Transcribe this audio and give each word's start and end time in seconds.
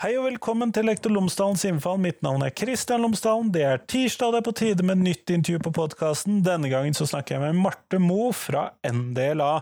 Hei 0.00 0.14
og 0.16 0.30
velkommen 0.30 0.70
til 0.72 0.86
Lektor 0.88 1.12
Lomsdalens 1.12 1.60
innfall. 1.68 1.98
Mitt 2.00 2.22
navn 2.24 2.40
er 2.40 2.54
Kristian 2.56 3.02
Lomsdalen. 3.04 3.50
Det 3.52 3.66
er 3.68 3.82
tirsdag, 3.84 4.30
det 4.32 4.38
er 4.38 4.46
på 4.46 4.54
tide 4.56 4.86
med 4.88 5.02
nytt 5.04 5.28
intervju 5.28 5.60
på 5.66 5.72
podkasten. 5.76 6.38
Denne 6.40 6.70
gangen 6.72 6.96
så 6.96 7.04
snakker 7.10 7.36
jeg 7.36 7.42
med 7.42 7.58
Marte 7.60 8.00
Mo 8.00 8.30
fra 8.32 8.70
NDLA. 8.80 9.58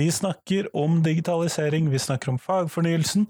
Vi 0.00 0.06
snakker 0.08 0.70
om 0.72 1.02
digitalisering, 1.04 1.92
vi 1.92 2.00
snakker 2.00 2.32
om 2.32 2.40
fagfornyelsen, 2.40 3.26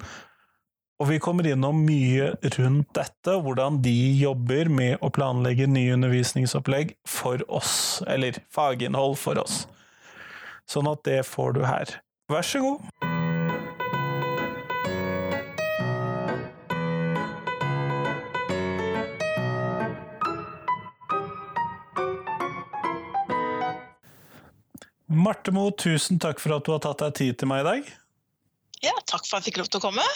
og 1.02 1.10
vi 1.10 1.18
kommer 1.18 1.48
innom 1.50 1.82
mye 1.88 2.36
rundt 2.54 2.92
dette, 2.94 3.34
hvordan 3.42 3.82
de 3.82 3.98
jobber 4.22 4.70
med 4.70 5.02
å 5.02 5.10
planlegge 5.10 5.66
nye 5.66 5.96
undervisningsopplegg 5.96 6.94
for 7.02 7.42
oss, 7.50 7.74
eller 8.06 8.38
faginnhold 8.54 9.18
for 9.18 9.42
oss. 9.42 9.64
Sånn 10.70 10.86
at 10.86 11.02
det 11.02 11.24
får 11.26 11.58
du 11.58 11.66
her. 11.66 11.98
Vær 12.30 12.46
så 12.46 12.62
god. 12.62 13.11
Marte 25.12 25.52
Moe, 25.54 25.74
tusen 25.76 26.20
takk 26.22 26.40
for 26.42 26.56
at 26.56 26.64
du 26.66 26.72
har 26.74 26.80
tatt 26.84 27.04
deg 27.04 27.18
tid 27.18 27.38
til 27.40 27.50
meg 27.50 27.62
i 27.62 27.68
dag. 27.68 27.92
Ja, 28.82 28.94
takk 29.06 29.26
for 29.28 29.38
at 29.38 29.44
jeg 29.44 29.52
fikk 29.52 29.62
lov 29.62 29.70
til 29.70 29.82
å 29.82 29.86
komme. 29.86 30.06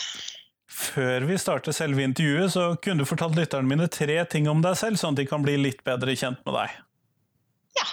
Før 0.67 1.25
vi 1.29 1.37
starter 1.41 1.75
selve 1.77 2.03
intervjuet, 2.05 2.53
så 2.53 2.65
kunne 2.83 3.05
du 3.05 3.09
fortalt 3.09 3.37
lytterne 3.39 3.71
mine 3.71 3.87
tre 3.93 4.19
ting 4.29 4.49
om 4.51 4.65
deg 4.65 4.75
selv, 4.81 4.99
sånn 5.01 5.15
at 5.15 5.23
de 5.23 5.29
kan 5.31 5.45
bli 5.45 5.55
litt 5.61 5.85
bedre 5.87 6.17
kjent 6.19 6.43
med 6.49 6.59
deg. 6.59 6.75
Ja. 7.79 7.87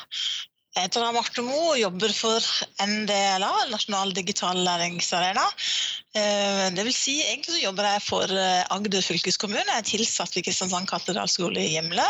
Jeg 0.74 0.88
heter 0.88 1.06
Marte 1.14 1.44
Moe 1.46 1.76
og 1.76 1.78
jobber 1.78 2.14
for 2.18 2.46
NDLA, 2.82 3.52
Nasjonal 3.70 4.16
digital 4.18 4.58
læringsarena. 4.66 5.44
Eh, 6.18 6.66
det 6.74 6.88
vil 6.88 6.96
si, 6.98 7.20
egentlig 7.22 7.60
så 7.60 7.62
jobber 7.62 7.92
jeg 7.92 8.02
for 8.08 8.34
eh, 8.34 8.64
Agder 8.74 9.06
fylkeskommune. 9.06 9.68
Jeg 9.70 9.84
er 9.84 9.86
tilsatt 9.92 10.34
ved 10.34 10.48
Kristiansand 10.48 10.90
katedralskole 10.90 11.62
i 11.62 11.76
Gimle, 11.76 12.08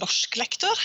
norsklektor. 0.00 0.82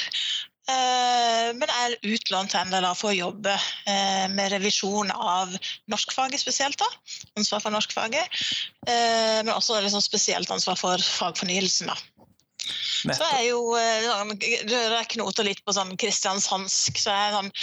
Eh, 0.67 1.49
men 1.55 1.69
er 1.71 1.95
utlånt 2.03 2.51
til 2.51 2.67
NLA 2.67 2.91
for 2.97 3.13
å 3.13 3.15
jobbe 3.15 3.53
eh, 3.87 4.25
med 4.33 4.51
revisjon 4.51 5.13
av 5.15 5.53
norskfaget 5.91 6.43
spesielt. 6.43 6.79
da, 6.81 6.89
Ansvar 7.39 7.63
for 7.63 7.75
norskfaget. 7.75 8.41
Eh, 8.87 9.39
men 9.45 9.53
også 9.55 9.79
liksom 9.83 10.03
spesielt 10.03 10.51
ansvar 10.51 10.79
for 10.79 11.07
fagfornyelsen. 11.19 11.93
da. 11.93 12.16
Så 13.07 13.29
er 13.33 13.43
jo 13.49 13.61
Rører 13.75 14.97
jeg 14.99 15.11
knoter 15.15 15.47
litt 15.47 15.63
på 15.65 15.75
sånn 15.75 15.95
kristiansandsk, 15.99 16.99
så 17.01 17.13
er 17.13 17.23
jeg 17.23 17.37
sånn 17.37 17.55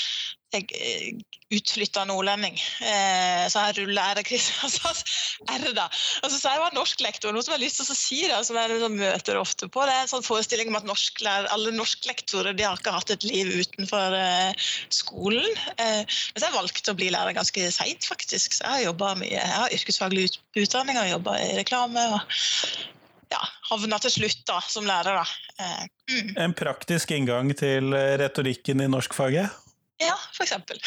jeg 0.55 1.25
utflytta 1.55 2.05
nordlending. 2.09 2.57
Eh, 2.83 3.45
så 3.51 3.67
jeg 3.69 3.77
ruller 3.79 4.19
R 4.19 4.27
Kristiansands 4.27 5.03
R, 5.55 5.67
da. 5.77 5.87
Og 6.23 6.33
så 6.33 6.41
jeg 6.41 6.63
var 6.63 6.77
norsklektor, 6.77 7.35
noe 7.35 7.45
som 7.45 7.55
jeg 7.55 7.59
har 7.59 7.65
lyst 7.65 7.81
til 7.81 7.91
å 7.91 7.99
si, 7.99 8.21
da, 8.31 8.41
som 8.47 8.59
jeg 8.59 8.73
liksom 8.73 8.97
møter 8.99 9.39
ofte 9.41 9.69
på. 9.71 9.85
Det 9.87 9.95
er 9.95 10.07
en 10.07 10.13
sånn 10.15 10.27
forestilling 10.27 10.73
om 10.73 10.79
at 10.81 10.89
norsklærer, 10.89 11.51
alle 11.55 11.75
norsklektorer 11.77 12.57
de 12.57 12.67
har 12.67 12.81
ikke 12.81 12.95
hatt 12.97 13.15
et 13.15 13.29
liv 13.29 13.53
utenfor 13.61 14.19
eh, 14.19 14.67
skolen. 14.95 15.63
Eh, 15.77 16.03
men 16.03 16.39
så 16.39 16.47
har 16.47 16.51
jeg 16.51 16.59
valgt 16.59 16.91
å 16.93 16.99
bli 16.99 17.13
lærer 17.15 17.37
ganske 17.37 17.71
seint, 17.75 18.09
faktisk. 18.09 18.59
Så 18.59 18.65
jeg 18.65 18.91
har 18.91 19.21
mye. 19.21 19.31
Jeg 19.35 19.55
har 19.55 19.75
yrkesfaglig 19.75 20.29
utdanning 20.59 20.99
og 21.01 21.11
jobba 21.13 21.39
i 21.43 21.55
reklame. 21.61 22.09
og 22.17 22.94
ja, 23.35 23.43
havna 23.71 23.99
til 24.03 24.15
slutt 24.17 24.45
da, 24.49 24.61
som 24.71 24.87
lærer. 24.89 25.21
Da. 25.21 25.67
Mm. 26.11 26.33
En 26.47 26.57
praktisk 26.57 27.13
inngang 27.17 27.53
til 27.59 27.95
retorikken 28.21 28.83
i 28.85 28.89
norskfaget? 28.91 29.61
Ja, 30.03 30.17
for 30.35 30.47
eksempel. 30.47 30.81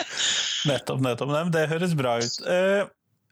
nettopp, 0.70 1.04
nettopp. 1.04 1.52
Det 1.54 1.68
høres 1.70 1.94
bra 1.98 2.16
ut. 2.22 2.40
Uh, 2.46 2.88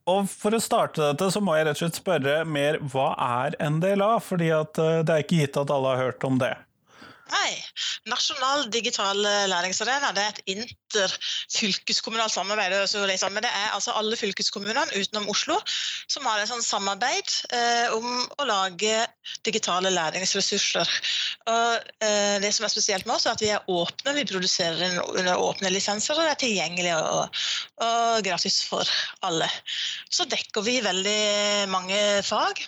og 0.08 0.28
For 0.30 0.56
å 0.56 0.62
starte 0.62 1.02
dette, 1.02 1.26
så 1.34 1.42
må 1.44 1.56
jeg 1.58 1.66
rett 1.68 1.76
og 1.76 1.82
slett 1.82 1.98
spørre 2.00 2.38
mer 2.48 2.78
hva 2.92 3.10
er 3.44 3.58
NDLA? 3.60 4.14
Fordi 4.24 4.48
at 4.56 4.78
det 4.78 5.12
er 5.12 5.26
ikke 5.26 5.42
gitt 5.42 5.58
at 5.60 5.72
alle 5.74 5.92
har 5.92 6.08
hørt 6.08 6.24
om 6.24 6.38
det. 6.40 6.54
Nei. 7.28 7.56
Nasjonal 8.08 8.68
digital 8.72 9.18
læringsarena 9.50 10.12
det 10.16 10.22
er 10.24 10.32
et 10.32 10.52
interfylkeskommunalt 10.54 12.32
samarbeid. 12.32 12.76
Liksom, 13.10 13.34
men 13.36 13.44
det 13.44 13.50
er 13.52 13.74
altså 13.76 13.92
alle 13.98 14.16
fylkeskommunene 14.16 14.86
utenom 14.96 15.28
Oslo 15.32 15.58
som 16.08 16.26
har 16.28 16.40
et 16.40 16.50
sånt 16.50 16.64
samarbeid 16.64 17.34
eh, 17.52 17.92
om 17.94 18.06
å 18.38 18.48
lage 18.48 18.94
digitale 19.46 19.92
læringsressurser. 19.92 20.88
Og, 21.52 21.92
eh, 22.04 22.38
det 22.42 22.52
som 22.56 22.66
er 22.66 22.72
spesielt 22.72 23.06
med 23.06 23.16
oss, 23.18 23.28
er 23.28 23.36
at 23.36 23.44
vi 23.44 23.52
er 23.52 23.68
åpne. 23.68 24.16
Vi 24.16 24.26
produserer 24.32 24.98
under 25.04 25.36
åpne 25.36 25.72
lisenser, 25.74 26.16
og 26.16 26.24
det 26.24 26.34
er 26.34 26.42
tilgjengelig 26.46 26.96
og, 26.96 27.40
og 27.84 28.26
gratis 28.26 28.62
for 28.68 28.88
alle. 29.28 29.50
Så 30.10 30.28
dekker 30.28 30.64
vi 30.64 30.80
veldig 30.84 31.18
mange 31.72 31.98
fag. 32.26 32.64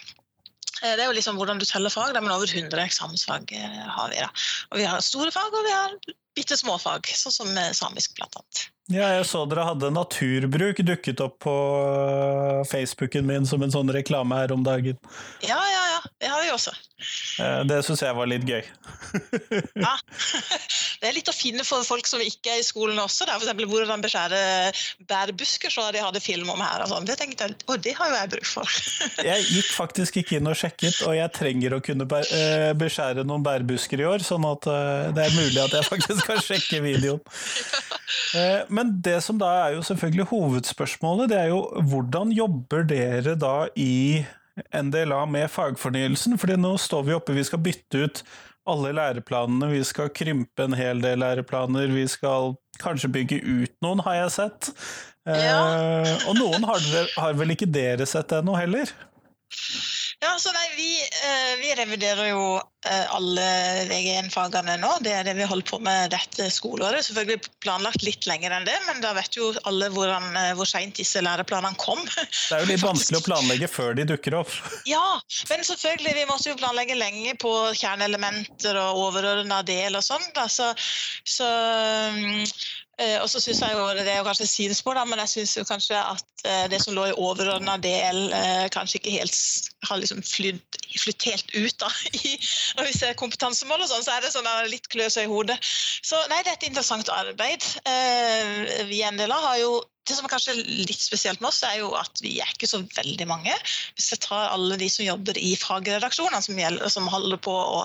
Eh, 0.82 0.96
det 0.96 1.04
er 1.04 1.10
jo 1.10 1.16
liksom 1.16 1.38
hvordan 1.40 1.60
du 1.60 1.66
teller 1.68 1.92
fag, 1.92 2.16
men 2.16 2.32
over 2.32 2.48
100 2.48 2.82
eksamensfag 2.82 3.52
eh, 3.56 3.80
har 3.86 4.10
vi. 4.12 4.20
da. 4.24 4.30
Og 4.70 4.82
Vi 4.82 4.88
har 4.88 5.04
store 5.04 5.32
fag, 5.34 5.52
og 5.52 5.66
vi 5.66 5.76
har 5.76 5.96
bitte 6.36 6.56
små 6.56 6.78
fag, 6.80 7.08
sånn 7.16 7.34
som 7.34 7.64
samisk 7.76 8.16
bl.a. 8.16 8.44
Ja, 8.90 9.06
jeg 9.14 9.26
så 9.30 9.44
dere 9.46 9.68
hadde 9.68 9.92
naturbruk 9.94 10.80
dukket 10.82 11.20
opp 11.22 11.36
på 11.44 11.54
eh, 11.54 12.62
Facebooken 12.66 13.28
min 13.28 13.46
som 13.46 13.62
en 13.62 13.70
sånn 13.70 13.92
reklame 13.94 14.38
her 14.40 14.50
om 14.54 14.64
dagen. 14.66 14.98
Ja, 15.46 15.60
ja. 15.60 15.79
Det 16.20 16.28
har 16.30 16.42
vi 16.44 16.52
også. 16.52 16.72
Det 17.68 17.80
syns 17.86 18.02
jeg 18.04 18.16
var 18.16 18.28
litt 18.28 18.44
gøy. 18.48 18.60
ja. 19.86 19.94
Det 21.00 21.08
er 21.08 21.14
litt 21.16 21.30
å 21.32 21.32
finne 21.32 21.64
for 21.64 21.80
folk 21.86 22.04
som 22.04 22.20
ikke 22.20 22.52
er 22.52 22.58
i 22.60 22.64
skolen 22.66 22.98
også. 23.00 23.24
Der. 23.24 23.38
For 23.38 23.46
eksempel 23.46 23.68
hvordan 23.70 24.02
beskjære 24.04 24.40
bærbusker, 25.08 25.72
så 25.72 25.86
de 25.94 26.02
hadde 26.04 26.20
film 26.20 26.50
om 26.52 26.60
her. 26.60 26.84
og 26.84 26.90
sånn. 26.92 27.06
Det 27.08 27.16
tenkte 27.16 27.48
jeg, 27.48 27.56
å, 27.64 27.76
det 27.80 27.94
har 27.96 28.10
jo 28.10 28.18
jeg 28.18 28.32
bruk 28.34 28.50
for. 28.50 28.74
jeg 29.30 29.46
gikk 29.46 29.70
faktisk 29.72 30.20
ikke 30.20 30.36
inn 30.36 30.50
og 30.50 30.58
sjekket, 30.60 31.00
og 31.08 31.16
jeg 31.16 31.32
trenger 31.38 31.76
å 31.76 31.80
kunne 31.84 32.08
beskjære 32.08 33.24
noen 33.24 33.46
bærbusker 33.46 34.04
i 34.04 34.08
år, 34.10 34.26
sånn 34.26 34.44
at 34.50 34.68
det 35.16 35.24
er 35.24 35.38
mulig 35.38 35.62
at 35.62 35.78
jeg 35.78 35.88
faktisk 35.88 36.28
kan 36.28 36.44
sjekke 36.44 36.82
videoen. 36.84 37.24
Men 38.68 38.92
det 39.00 39.18
som 39.24 39.40
da 39.40 39.48
er 39.64 39.78
jo 39.78 39.86
selvfølgelig 39.86 40.28
hovedspørsmålet, 40.34 41.32
det 41.32 41.40
er 41.46 41.50
jo 41.54 41.62
hvordan 41.90 42.34
jobber 42.36 42.84
dere 42.92 43.36
da 43.40 43.54
i 43.78 44.20
NDLA 44.74 45.24
med 45.30 45.50
fagfornyelsen? 45.50 46.38
Fordi 46.40 46.56
nå 46.60 46.76
står 46.80 47.04
vi 47.08 47.16
oppe, 47.16 47.36
vi 47.36 47.44
skal 47.46 47.62
bytte 47.64 48.04
ut 48.04 48.22
alle 48.70 48.92
læreplanene, 48.94 49.70
vi 49.72 49.82
skal 49.86 50.10
krympe 50.14 50.66
en 50.66 50.76
hel 50.76 51.00
del 51.02 51.22
læreplaner, 51.22 51.90
vi 51.94 52.06
skal 52.10 52.54
kanskje 52.80 53.12
bygge 53.12 53.40
ut 53.44 53.72
noen, 53.84 54.02
har 54.06 54.20
jeg 54.22 54.34
sett. 54.36 54.72
Ja. 55.28 55.60
Eh, 55.60 56.26
og 56.30 56.36
noen 56.38 56.64
har, 56.68 56.84
har 57.16 57.38
vel 57.38 57.54
ikke 57.56 57.68
dere 57.70 58.06
sett 58.08 58.32
ennå 58.36 58.56
heller? 58.58 58.92
Vi, 60.80 61.00
eh, 61.02 61.60
vi 61.60 61.74
reviderer 61.74 62.30
jo 62.30 62.44
eh, 62.56 63.14
alle 63.14 63.42
VG1-fagene 63.90 64.78
nå. 64.80 64.94
Det 65.04 65.12
er 65.12 65.26
det 65.28 65.34
vi 65.36 65.48
holder 65.48 65.66
på 65.68 65.78
med 65.84 66.14
dette 66.14 66.46
skoleåret. 66.54 67.04
Selvfølgelig 67.04 67.50
planlagt 67.60 68.04
litt 68.06 68.24
lenger 68.28 68.54
enn 68.56 68.64
det, 68.64 68.78
men 68.86 69.02
da 69.04 69.10
vet 69.16 69.36
jo 69.36 69.50
alle 69.68 69.90
hvordan, 69.92 70.30
eh, 70.40 70.52
hvor 70.56 70.68
seint 70.70 70.96
disse 70.96 71.20
læreplanene 71.20 71.76
kom. 71.80 72.00
Det 72.16 72.56
er 72.56 72.64
jo 72.64 72.70
litt 72.70 72.84
vanskelig 72.84 73.20
å 73.20 73.26
planlegge 73.26 73.68
før 73.68 73.98
de 73.98 74.08
dukker 74.14 74.38
opp. 74.40 74.54
Ja, 74.88 75.20
men 75.50 75.60
selvfølgelig, 75.66 76.14
vi 76.16 76.26
måtte 76.30 76.48
jo 76.50 76.58
planlegge 76.58 76.96
lenge 76.96 77.36
på 77.38 77.52
kjerneelementer 77.76 78.78
og 78.80 79.02
overordna 79.04 79.60
del 79.66 80.00
og 80.00 80.06
sånn. 80.06 80.24
Så, 80.48 80.70
så 81.28 81.50
mm, 82.16 82.48
og 83.22 83.28
så 83.32 83.40
synes 83.40 83.60
jeg 83.64 83.72
jo, 83.72 83.84
Det 83.96 84.08
er 84.12 84.18
jo 84.18 84.26
kanskje 84.26 84.46
sidespor, 84.46 84.94
da, 84.98 85.04
men 85.08 85.22
jeg 85.22 85.32
syns 85.34 85.68
kanskje 85.68 85.96
at 85.96 86.44
eh, 86.44 86.66
det 86.72 86.80
som 86.82 86.94
lå 86.94 87.06
i 87.10 87.16
overordna 87.16 87.76
del, 87.80 88.18
eh, 88.36 88.66
kanskje 88.72 89.00
ikke 89.00 89.14
helt 89.18 89.38
har 89.88 90.00
liksom 90.00 90.22
flydd, 90.22 90.80
helt 91.24 91.54
ut. 91.54 91.76
da. 91.80 91.90
I, 92.24 92.34
når 92.78 92.90
vi 92.90 92.98
ser 92.98 93.16
kompetansemål 93.20 93.86
og 93.86 93.92
sånn, 93.92 94.04
så 94.04 94.16
er 94.16 94.24
det 94.24 94.34
sånn 94.34 94.50
litt 94.68 94.90
kløse 94.92 95.24
i 95.24 95.30
hodet. 95.30 95.56
Så 96.02 96.20
nei, 96.32 96.42
det 96.44 96.52
er 96.52 96.58
et 96.58 96.68
interessant 96.68 97.08
arbeid. 97.14 97.64
Vi 98.90 99.00
i 99.00 99.08
NDLA 99.10 99.40
har 99.46 99.56
jo 99.62 99.78
det 100.10 100.18
som 100.18 100.26
er 100.26 100.32
kanskje 100.32 100.56
litt 100.58 101.00
spesielt 101.00 101.40
med 101.40 101.50
oss, 101.50 101.62
er 101.66 101.80
jo 101.80 101.92
at 101.98 102.22
vi 102.22 102.36
er 102.42 102.50
ikke 102.52 102.68
så 102.70 102.82
veldig 102.82 103.26
mange. 103.30 103.54
Hvis 103.96 104.10
jeg 104.14 104.22
tar 104.26 104.50
alle 104.50 104.78
de 104.80 104.88
som 104.92 105.06
jobber 105.06 105.38
i 105.38 105.54
fagredaksjonene 105.58 106.42
som, 106.44 106.60
som 106.92 107.10
holder 107.12 107.40
på 107.42 107.54
å 107.54 107.84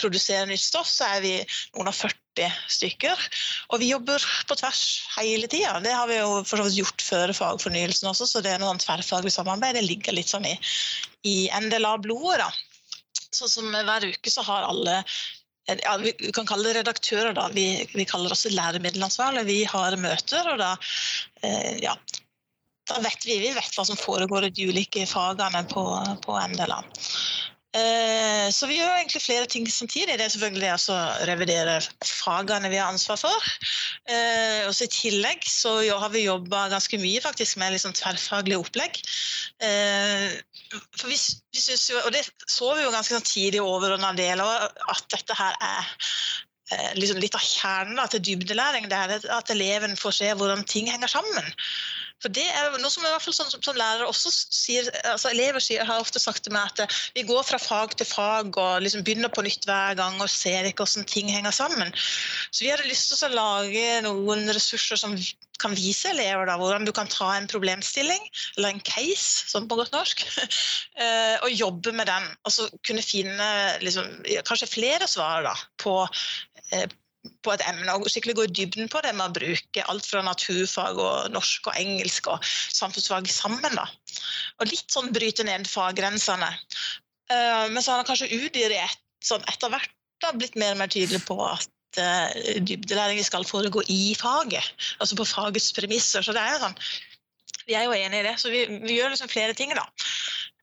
produsere 0.00 0.48
nytt 0.50 0.62
stoff, 0.62 0.88
så 0.90 1.08
er 1.16 1.24
vi 1.24 1.34
noen 1.74 1.90
av 1.90 1.96
40 1.98 2.54
stykker. 2.76 3.26
Og 3.72 3.82
vi 3.82 3.92
jobber 3.92 4.24
på 4.48 4.58
tvers 4.58 4.84
hele 5.18 5.50
tida. 5.50 5.76
Det 5.84 5.94
har 5.94 6.10
vi 6.10 6.18
jo 6.18 6.42
for 6.48 6.64
gjort 6.70 7.04
før 7.04 7.34
fagfornyelsen 7.36 8.10
også, 8.10 8.28
så 8.30 8.44
det 8.44 8.54
er 8.54 8.62
noe 8.62 8.74
tverrfaglig 8.82 9.34
samarbeid. 9.34 9.78
Det 9.78 9.86
ligger 9.86 10.16
litt 10.16 10.30
sånn 10.30 10.48
i, 10.50 10.56
i 11.30 11.36
NDLA-blodet, 11.54 12.42
da. 12.42 12.50
Så 13.34 13.48
som 13.50 13.66
hver 13.74 14.06
uke 14.06 14.30
så 14.30 14.44
har 14.46 14.68
alle 14.68 15.00
ja, 15.66 15.96
vi 15.96 16.12
kan 16.34 16.46
kalle 16.46 16.68
det 16.68 16.82
redaktører, 16.82 17.32
da. 17.36 17.48
Vi, 17.54 17.86
vi 17.94 18.04
kaller 18.08 18.34
også 18.34 18.52
læremiddelansvarlige. 18.52 19.48
Vi 19.48 19.62
har 19.70 19.96
møter, 20.00 20.50
og 20.52 20.60
da 20.60 20.74
eh, 21.42 21.80
ja, 21.84 21.94
da 22.90 23.00
vet 23.00 23.24
vi, 23.24 23.38
vi 23.40 23.52
vet 23.56 23.76
hva 23.76 23.86
som 23.88 23.96
foregår 23.96 24.48
i 24.48 24.52
de 24.52 24.68
ulike 24.68 25.06
fagene 25.08 25.64
på, 25.70 25.84
på 26.24 26.36
NDLA. 26.52 26.82
Eh, 27.74 28.48
så 28.54 28.68
vi 28.70 28.76
gjør 28.78 28.92
egentlig 29.00 29.22
flere 29.24 29.46
ting 29.50 29.66
samtidig. 29.70 30.14
Det 30.14 30.26
er 30.28 30.30
selvfølgelig 30.30 30.70
å 30.94 30.98
revidere 31.26 31.80
fagene 32.06 32.70
vi 32.70 32.78
har 32.78 32.92
ansvar 32.92 33.18
for. 33.18 33.48
Eh, 34.06 34.62
og 34.68 34.78
I 34.78 34.90
tillegg 34.94 35.42
så 35.48 35.76
har 35.90 36.12
vi 36.14 36.26
jobba 36.28 36.68
ganske 36.72 37.00
mye 37.02 37.22
faktisk 37.24 37.58
med 37.62 37.74
liksom 37.74 37.96
tverrfaglig 37.98 38.60
opplegg. 38.60 39.00
For 39.58 41.10
vi, 41.10 41.18
vi 41.18 41.60
synes 41.62 41.88
jo, 41.90 41.98
og 42.04 42.14
det 42.14 42.24
så 42.50 42.70
vi 42.76 42.86
jo 42.86 42.94
ganske 42.94 43.16
sånn 43.16 43.26
tidlig 43.26 43.62
over 43.64 43.96
del 44.18 44.42
av, 44.44 44.70
at 44.94 45.06
dette 45.14 45.36
her 45.38 45.58
er 45.64 45.92
liksom 46.98 47.20
litt 47.22 47.36
av 47.36 47.44
kjernen 47.44 48.00
til 48.12 48.22
dybdelæring. 48.30 48.88
Det 48.90 48.98
er 48.98 49.28
at 49.34 49.50
eleven 49.52 49.98
får 49.98 50.18
se 50.20 50.32
hvordan 50.32 50.64
ting 50.68 50.90
henger 50.90 51.10
sammen. 51.10 51.54
For 52.22 52.32
det 52.32 52.44
er 52.46 52.76
noe 52.80 52.92
som, 52.92 53.04
i 53.04 53.10
hvert 53.10 53.24
fall 53.24 53.36
som, 53.36 53.50
som 53.52 53.76
lærere 53.78 54.08
også 54.08 54.30
sier, 54.32 54.88
altså 55.10 55.32
Elever 55.32 55.62
sier, 55.62 55.84
har 55.84 56.02
ofte 56.02 56.22
sagt 56.22 56.44
til 56.46 56.54
meg 56.54 56.70
at 56.70 56.84
eh, 56.84 57.00
vi 57.18 57.26
går 57.28 57.42
fra 57.46 57.60
fag 57.60 57.96
til 57.98 58.08
fag 58.08 58.54
og 58.60 58.84
liksom 58.84 59.04
begynner 59.06 59.32
på 59.32 59.44
nytt 59.44 59.66
hver 59.68 59.98
gang 59.98 60.20
og 60.22 60.30
ser 60.32 60.68
ikke 60.68 60.86
hvordan 60.86 61.08
ting 61.10 61.32
henger 61.32 61.54
sammen. 61.54 61.92
Så 62.50 62.64
vi 62.64 62.72
hadde 62.72 62.88
lyst 62.88 63.12
til 63.12 63.28
å 63.28 63.34
lage 63.34 64.00
noen 64.06 64.48
ressurser 64.54 65.00
som 65.00 65.16
kan 65.62 65.74
vise 65.76 66.10
elever 66.10 66.48
da, 66.48 66.56
hvordan 66.58 66.86
du 66.86 66.92
kan 66.94 67.10
ta 67.10 67.30
en 67.36 67.46
problemstilling, 67.50 68.22
eller 68.56 68.74
en 68.74 68.82
case, 68.84 69.46
som 69.50 69.68
på 69.70 69.78
godt 69.78 69.94
norsk, 69.94 70.24
eh, 71.02 71.36
og 71.44 71.54
jobbe 71.54 71.94
med 71.94 72.10
den. 72.10 72.26
Og 72.44 72.56
så 72.56 72.68
kunne 72.86 73.04
finne 73.04 73.48
liksom, 73.84 74.10
kanskje 74.48 74.72
flere 74.72 75.08
svar 75.10 75.46
da, 75.46 75.54
på 75.82 76.00
eh, 76.72 76.88
på 77.44 77.52
et 77.54 77.64
emne 77.68 77.94
og 77.96 78.08
skikkelig 78.10 78.36
gå 78.38 78.46
i 78.46 78.52
dybden 78.58 78.90
på 78.92 79.00
det 79.04 79.12
med 79.16 79.26
å 79.26 79.36
bruke 79.36 79.84
alt 79.90 80.06
fra 80.08 80.22
naturfag 80.24 80.98
og 81.00 81.32
norsk 81.32 81.70
og 81.70 81.78
engelsk 81.80 82.28
og 82.32 82.44
samfunnsfag 82.48 83.28
sammen. 83.32 83.76
da. 83.76 83.86
Og 84.60 84.70
litt 84.70 84.86
sånn 84.92 85.12
bryte 85.14 85.46
ned 85.46 85.68
faggrensene. 85.70 86.50
Uh, 87.32 87.70
men 87.72 87.80
så 87.80 87.94
har 87.94 88.02
han 88.02 88.08
kanskje 88.08 88.32
Udir 88.36 88.74
et, 88.76 89.00
sånn 89.24 89.44
etter 89.48 89.72
hvert 89.72 89.92
da, 90.22 90.32
blitt 90.36 90.58
mer 90.60 90.74
og 90.74 90.82
mer 90.82 90.92
tydelig 90.92 91.22
på 91.24 91.38
at 91.46 92.00
uh, 92.00 92.60
dybdelæring 92.60 93.20
skal 93.24 93.48
foregå 93.48 93.84
i 93.92 94.14
faget. 94.18 94.72
Altså 95.00 95.18
på 95.18 95.28
fagets 95.28 95.72
premisser. 95.76 96.24
Så 96.24 96.36
det 96.36 96.44
er 96.44 96.56
jo 96.56 96.64
sånn 96.66 96.80
Vi 97.64 97.76
er 97.78 97.86
jo 97.86 97.96
enige 97.96 98.20
i 98.20 98.26
det, 98.26 98.34
så 98.40 98.50
vi, 98.52 98.66
vi 98.84 98.98
gjør 98.98 99.14
liksom 99.14 99.32
flere 99.32 99.56
ting. 99.56 99.72
da. 99.76 99.88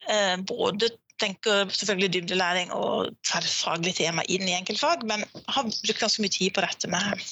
Uh, 0.06 0.38
både 0.46 0.92
tenker 1.22 1.70
selvfølgelig 1.70 2.14
dybdelæring 2.16 2.74
og 2.76 3.14
tverrfaglige 3.28 4.02
tema 4.02 4.26
inn 4.28 4.48
i 4.50 4.58
enkeltfag, 4.58 5.06
men 5.10 5.24
har 5.48 5.70
brukt 5.70 6.04
ganske 6.04 6.24
mye 6.24 6.34
tid 6.34 6.56
på 6.56 6.66
dette 6.66 6.90
med 6.92 7.24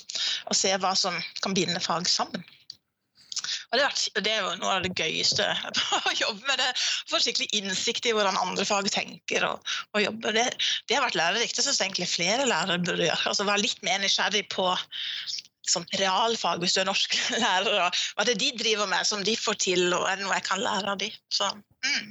å 0.50 0.58
se 0.58 0.72
hva 0.78 0.94
som 0.98 1.18
kan 1.44 1.58
binde 1.58 1.82
fag 1.84 2.08
sammen. 2.10 2.46
Og 3.70 3.78
det, 3.78 3.86
er, 3.86 4.22
det 4.26 4.32
er 4.34 4.40
jo 4.42 4.54
noe 4.60 4.78
av 4.78 4.86
det 4.86 4.92
gøyeste 4.98 5.46
å 6.10 6.14
jobbe 6.18 6.42
med. 6.48 6.62
det, 6.62 6.70
Få 7.10 7.20
skikkelig 7.22 7.50
innsikt 7.60 8.08
i 8.10 8.14
hvordan 8.16 8.40
andre 8.40 8.66
fag 8.68 8.90
tenker 8.94 9.46
og, 9.48 9.76
og 9.94 10.04
jobber. 10.04 10.36
Det, 10.36 10.46
det, 10.90 10.98
har 10.98 11.06
vært 11.06 11.20
lærerikt. 11.20 11.58
Det 11.58 11.66
syns 11.66 11.82
egentlig 11.84 12.10
flere 12.10 12.48
lærere 12.50 12.82
burde 12.82 13.06
gjøre. 13.06 13.28
Altså 13.30 13.48
Være 13.48 13.66
litt 13.66 13.84
mer 13.86 14.02
nysgjerrig 14.04 14.46
på 14.54 14.68
liksom, 14.74 15.86
realfag 16.02 16.64
hvis 16.64 16.78
du 16.78 16.82
er 16.84 16.90
norsk 16.90 17.18
lærer. 17.44 17.76
Og 17.86 18.02
hva 18.18 18.28
det 18.30 18.40
de 18.42 18.52
driver 18.58 18.90
med 18.90 19.08
som 19.08 19.26
de 19.26 19.38
får 19.38 19.62
til, 19.70 19.86
og 19.94 20.08
er 20.10 20.18
det 20.18 20.26
noe 20.26 20.40
jeg 20.40 20.50
kan 20.50 20.66
lære 20.66 20.96
av 20.96 21.04
de. 21.06 21.12
Så, 21.34 21.52
mm. 21.86 22.10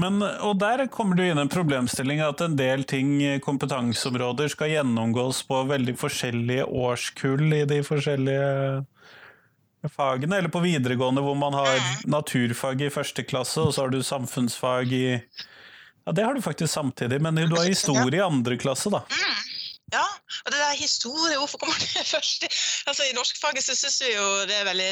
Men, 0.00 0.22
og 0.22 0.56
der 0.56 0.86
kommer 0.92 1.18
du 1.18 1.24
inn 1.26 1.40
en 1.40 1.50
problemstilling 1.52 2.22
at 2.24 2.40
en 2.40 2.54
del 2.56 2.86
ting, 2.88 3.18
kompetanseområder, 3.44 4.48
skal 4.54 4.72
gjennomgås 4.72 5.42
på 5.48 5.58
veldig 5.68 5.94
forskjellige 6.00 6.64
årskull 6.64 7.52
i 7.58 7.64
de 7.68 7.82
forskjellige 7.84 8.48
fagene. 9.92 10.38
Eller 10.38 10.52
på 10.52 10.64
videregående 10.64 11.24
hvor 11.24 11.36
man 11.36 11.58
har 11.58 11.76
naturfag 12.08 12.86
i 12.86 12.92
første 12.94 13.26
klasse, 13.28 13.60
og 13.60 13.74
så 13.74 13.84
har 13.84 13.92
du 13.92 14.00
samfunnsfag 14.06 14.96
i 14.96 15.06
Ja, 16.02 16.10
det 16.10 16.24
har 16.24 16.34
du 16.34 16.42
faktisk 16.42 16.72
samtidig, 16.72 17.20
men 17.22 17.36
du 17.36 17.54
har 17.54 17.68
historie 17.68 18.18
i 18.18 18.24
andre 18.24 18.56
klasse, 18.58 18.90
da. 18.90 19.04
Mm. 19.06 19.51
Ja, 19.92 20.06
og 20.46 20.48
det 20.48 20.56
der 20.56 20.78
historie, 20.78 21.36
hvorfor 21.36 21.60
kommer 21.60 21.76
det 21.76 22.04
først? 22.14 22.46
Altså, 22.88 23.04
I 23.04 23.12
norskfaget 23.12 23.64
så 23.64 23.74
syns 23.76 23.98
vi 24.00 24.14
jo 24.14 24.28
det 24.48 24.56
er 24.56 24.68
veldig 24.70 24.86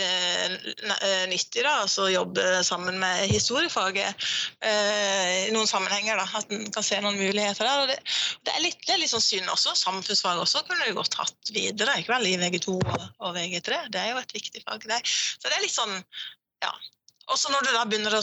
eh, 0.92 1.22
nyttig 1.30 1.64
da, 1.64 1.78
altså, 1.86 2.04
å 2.04 2.12
jobbe 2.12 2.44
sammen 2.66 2.98
med 3.00 3.30
historiefaget 3.32 4.26
eh, 4.60 5.46
i 5.46 5.54
noen 5.54 5.70
sammenhenger. 5.70 6.20
da, 6.20 6.26
At 6.36 6.52
en 6.52 6.68
kan 6.74 6.84
se 6.84 7.00
noen 7.00 7.16
muligheter 7.16 7.64
der. 7.64 7.84
og 7.84 7.88
Det, 7.88 7.96
det 8.44 8.52
er, 8.52 8.64
litt, 8.66 8.82
det 8.84 8.96
er 8.96 9.00
litt 9.00 9.12
sånn 9.14 9.24
synd 9.24 9.48
også. 9.54 9.72
Samfunnsfag 9.78 10.42
også 10.42 10.66
kunne 10.68 10.84
du 10.84 10.98
godt 10.98 11.16
hatt 11.16 11.52
videre, 11.54 11.96
ikke 12.02 12.18
vel, 12.18 12.28
i 12.28 12.36
VG2 12.42 12.76
og, 12.76 13.06
og 13.24 13.38
VG3. 13.38 13.78
Det 13.94 14.02
er 14.02 14.12
jo 14.12 14.20
et 14.20 14.34
viktig 14.36 14.64
fag. 14.66 14.84
Det. 14.84 15.00
Så 15.06 15.48
det 15.48 15.56
er 15.56 15.64
litt 15.64 15.76
sånn, 15.76 15.94
ja, 16.60 16.74
også 17.30 17.54
når 17.54 17.64
du 17.64 17.70
da 17.72 17.86
begynner 17.88 18.18
å 18.18 18.20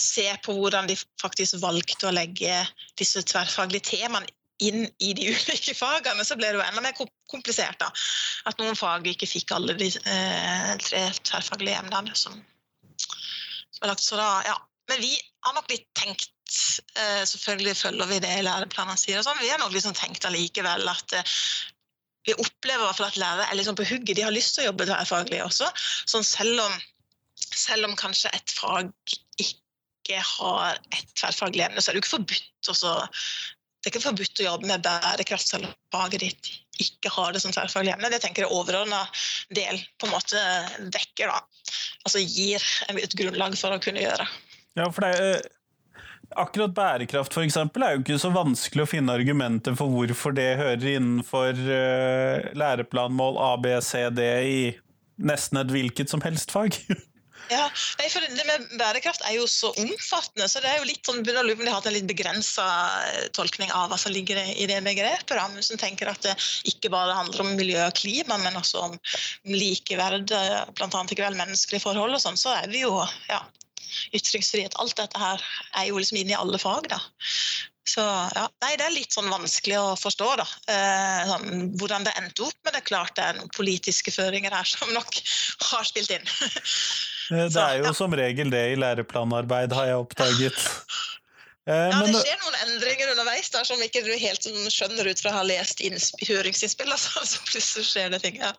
se 0.00 0.24
på 0.46 0.56
hvordan 0.56 0.88
de 0.88 0.96
faktisk 1.20 1.58
valgte 1.60 2.08
å 2.08 2.14
legge 2.14 2.62
disse 2.96 3.20
tverrfaglige 3.26 3.90
temaene 3.90 4.32
inn 4.62 4.84
i 4.98 5.12
de 5.16 5.28
ulike 5.32 5.74
fagene, 5.76 6.24
så 6.26 6.36
ble 6.38 6.50
det 6.50 6.60
jo 6.60 6.66
enda 6.66 6.84
mer 6.84 6.96
komplisert. 7.30 7.78
da. 7.80 7.90
At 8.50 8.60
noen 8.60 8.78
fag 8.78 9.06
ikke 9.10 9.28
fikk 9.30 9.54
alle 9.56 9.76
de 9.78 9.90
eh, 9.90 10.70
tre 10.84 11.06
tverrfaglige 11.22 11.80
emnene 11.82 12.14
som, 12.18 12.38
som 13.08 13.82
er 13.82 13.92
lagt. 13.92 14.04
Så 14.04 14.20
da, 14.20 14.30
ja. 14.46 14.56
Men 14.90 15.00
vi 15.00 15.14
har 15.46 15.54
nok 15.56 15.70
litt 15.72 15.86
tenkt 15.96 16.28
eh, 17.00 17.22
Selvfølgelig 17.24 17.72
følger 17.78 18.10
vi 18.10 18.18
det 18.20 18.34
læreplanene 18.44 19.00
sier, 19.00 19.16
og 19.16 19.24
sånn, 19.24 19.40
vi 19.40 19.48
har 19.48 19.62
nok 19.62 19.72
liksom 19.72 19.94
tenkt 19.96 20.26
allikevel 20.28 20.90
at 20.92 21.14
eh, 21.16 21.36
vi 22.24 22.36
opplever 22.40 22.82
i 22.82 22.86
hvert 22.86 22.98
fall 23.00 23.10
at 23.10 23.20
lærere 23.20 23.46
er 23.50 23.58
liksom 23.58 23.76
på 23.76 23.86
hugget. 23.88 24.16
De 24.16 24.24
har 24.24 24.32
lyst 24.32 24.54
til 24.56 24.64
å 24.64 24.70
jobbe 24.70 24.86
tverrfaglig 24.88 25.42
også. 25.44 25.68
Sånn 26.08 26.24
selv 26.24 26.62
om, 26.62 26.76
selv 27.36 27.88
om 27.88 27.96
kanskje 28.00 28.32
et 28.36 28.54
fag 28.56 28.88
ikke 29.40 30.20
har 30.24 30.78
et 30.94 31.12
tverrfaglig 31.18 31.66
emne, 31.66 31.82
så 31.84 31.90
er 31.90 31.96
det 31.96 32.00
jo 32.00 32.04
ikke 32.04 32.14
forbudt 32.14 32.72
å 32.72 32.94
det 33.84 33.90
er 33.90 33.98
ikke 33.98 34.06
forbudt 34.06 34.40
å 34.40 34.46
jobbe 34.46 34.68
med 34.70 34.84
bærekraft 34.86 35.50
selv 35.50 35.68
om 35.68 35.74
faget 35.92 36.22
ditt 36.24 36.52
ikke 36.80 37.10
har 37.12 37.34
det 37.34 37.42
som 37.42 37.52
tverrfaglig 37.54 37.92
emne. 37.92 38.08
Det 38.10 38.22
tenker 38.22 38.46
jeg 38.46 38.54
overordna 38.54 39.02
del 39.54 39.76
på 40.00 40.08
en 40.08 40.14
måte 40.14 40.40
dekker, 40.94 41.30
da. 41.30 41.36
Altså 42.02 42.22
gir 42.24 42.64
et 42.90 43.18
grunnlag 43.18 43.58
for 43.60 43.76
å 43.76 43.82
kunne 43.82 44.02
gjøre. 44.02 44.26
Ja, 44.74 44.88
for 44.88 45.04
det 45.04 45.10
er, 45.12 45.28
eh, 45.36 46.00
akkurat 46.40 46.74
bærekraft 46.74 47.36
for 47.36 47.44
eksempel, 47.44 47.84
er 47.84 47.94
jo 47.94 48.02
ikke 48.02 48.18
så 48.24 48.32
vanskelig 48.34 48.86
å 48.86 48.90
finne 48.90 49.14
argumenter 49.14 49.76
for 49.78 49.92
hvorfor 49.92 50.34
det 50.34 50.48
hører 50.58 50.88
innenfor 50.96 51.52
uh, 51.52 52.50
læreplanmål 52.56 53.38
A, 53.38 53.52
B, 53.60 53.76
C, 53.84 54.08
D 54.10 54.30
i 54.48 54.60
nesten 55.22 55.60
et 55.60 55.70
hvilket 55.70 56.10
som 56.10 56.24
helst 56.24 56.50
fag. 56.56 56.80
Ja, 57.52 57.64
nei, 57.98 58.06
for 58.08 58.24
Det 58.24 58.44
med 58.48 58.68
bærekraft 58.80 59.24
er 59.28 59.34
jo 59.36 59.46
så 59.50 59.70
omfattende, 59.80 60.46
så 60.48 60.62
det 60.64 60.70
er 60.70 60.78
jo 60.80 60.88
litt 60.88 61.04
sånn, 61.06 61.20
begynner 61.24 61.44
å 61.44 61.48
lure 61.48 61.58
på 61.58 61.64
om 61.64 61.68
de 61.68 61.72
har 61.72 61.80
hatt 61.80 61.88
en 61.90 61.96
litt 61.96 62.08
begrensa 62.08 62.66
tolkning 63.36 63.72
av 63.76 63.90
hva 63.92 63.98
som 64.00 64.14
ligger 64.14 64.40
i 64.54 64.68
det 64.70 64.80
begrepet. 64.86 65.34
Da. 65.34 65.44
Hvis 65.56 65.72
en 65.74 65.80
tenker 65.80 66.10
at 66.10 66.24
det 66.24 66.34
ikke 66.70 66.92
bare 66.94 67.16
handler 67.18 67.44
om 67.44 67.52
miljø 67.58 67.82
og 67.84 67.98
klima, 67.98 68.38
men 68.40 68.56
også 68.60 68.86
om 68.88 68.96
likeverd, 69.50 70.32
bl.a. 70.78 71.04
vel 71.24 71.38
menneskelige 71.40 71.84
forhold 71.84 72.16
og 72.16 72.24
sånn, 72.24 72.40
så 72.40 72.56
er 72.62 72.70
vi 72.72 72.84
jo 72.86 72.96
ja, 73.28 73.42
ytringsfrihet. 74.16 74.78
Alt 74.80 74.96
dette 75.00 75.20
her 75.20 75.44
er 75.78 75.88
jo 75.90 76.00
liksom 76.00 76.20
inne 76.20 76.34
i 76.34 76.40
alle 76.40 76.60
fag. 76.62 76.88
da. 76.92 77.00
Så 77.84 78.00
ja, 78.00 78.46
nei, 78.64 78.76
Det 78.80 78.86
er 78.86 78.94
litt 78.94 79.12
sånn 79.12 79.28
vanskelig 79.28 79.76
å 79.76 79.96
forstå 80.00 80.28
da, 80.40 80.46
eh, 80.72 81.26
sånn, 81.28 81.66
hvordan 81.78 82.06
det 82.06 82.14
endte 82.18 82.46
opp. 82.48 82.56
Men 82.64 82.72
det 82.72 82.80
er 82.80 82.88
klart 82.88 83.16
det 83.18 83.26
er 83.26 83.36
noen 83.38 83.52
politiske 83.54 84.14
føringer 84.14 84.56
her 84.56 84.68
som 84.68 84.92
nok 84.96 85.20
har 85.70 85.84
spilt 85.84 86.14
inn. 86.16 86.24
Eh, 87.32 87.48
det 87.48 87.62
er 87.62 87.80
jo 87.82 87.94
som 87.96 88.14
regel 88.16 88.52
det 88.52 88.64
i 88.72 88.78
læreplanarbeid, 88.80 89.74
har 89.76 89.92
jeg 89.92 90.06
oppdaget. 90.06 90.64
Eh, 91.64 91.72
ja, 91.88 91.96
det 92.04 92.18
skjer 92.20 92.40
noen 92.42 92.56
endringer 92.60 93.08
underveis 93.14 93.46
der 93.48 93.64
som 93.64 93.80
ikke 93.80 94.02
du 94.04 94.10
helt 94.20 94.44
skjønner 94.68 95.06
ut 95.08 95.20
fra 95.24 95.30
å 95.30 95.36
ha 95.38 95.44
lest 95.48 95.78
høringsinnspill. 95.80 96.90
Altså, 96.92 97.22
så 97.30 97.40
plutselig 97.48 97.86
skjer 97.88 98.10
det 98.12 98.18
ting. 98.20 98.36
Ja. 98.36 98.50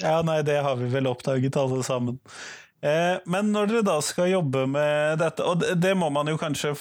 ja, 0.00 0.14
nei, 0.24 0.38
det 0.48 0.56
har 0.64 0.78
vi 0.80 0.88
vel 0.94 1.10
oppdaget 1.10 1.58
alle 1.60 1.82
sammen. 1.84 2.16
Eh, 2.80 3.20
men 3.28 3.52
når 3.52 3.68
dere 3.68 3.84
da 3.90 3.98
skal 4.00 4.32
jobbe 4.32 4.64
med 4.78 5.20
dette, 5.20 5.44
og 5.44 5.60
det 5.76 5.92
må 5.92 6.08
man 6.16 6.32
jo 6.32 6.40
kanskje 6.40 6.72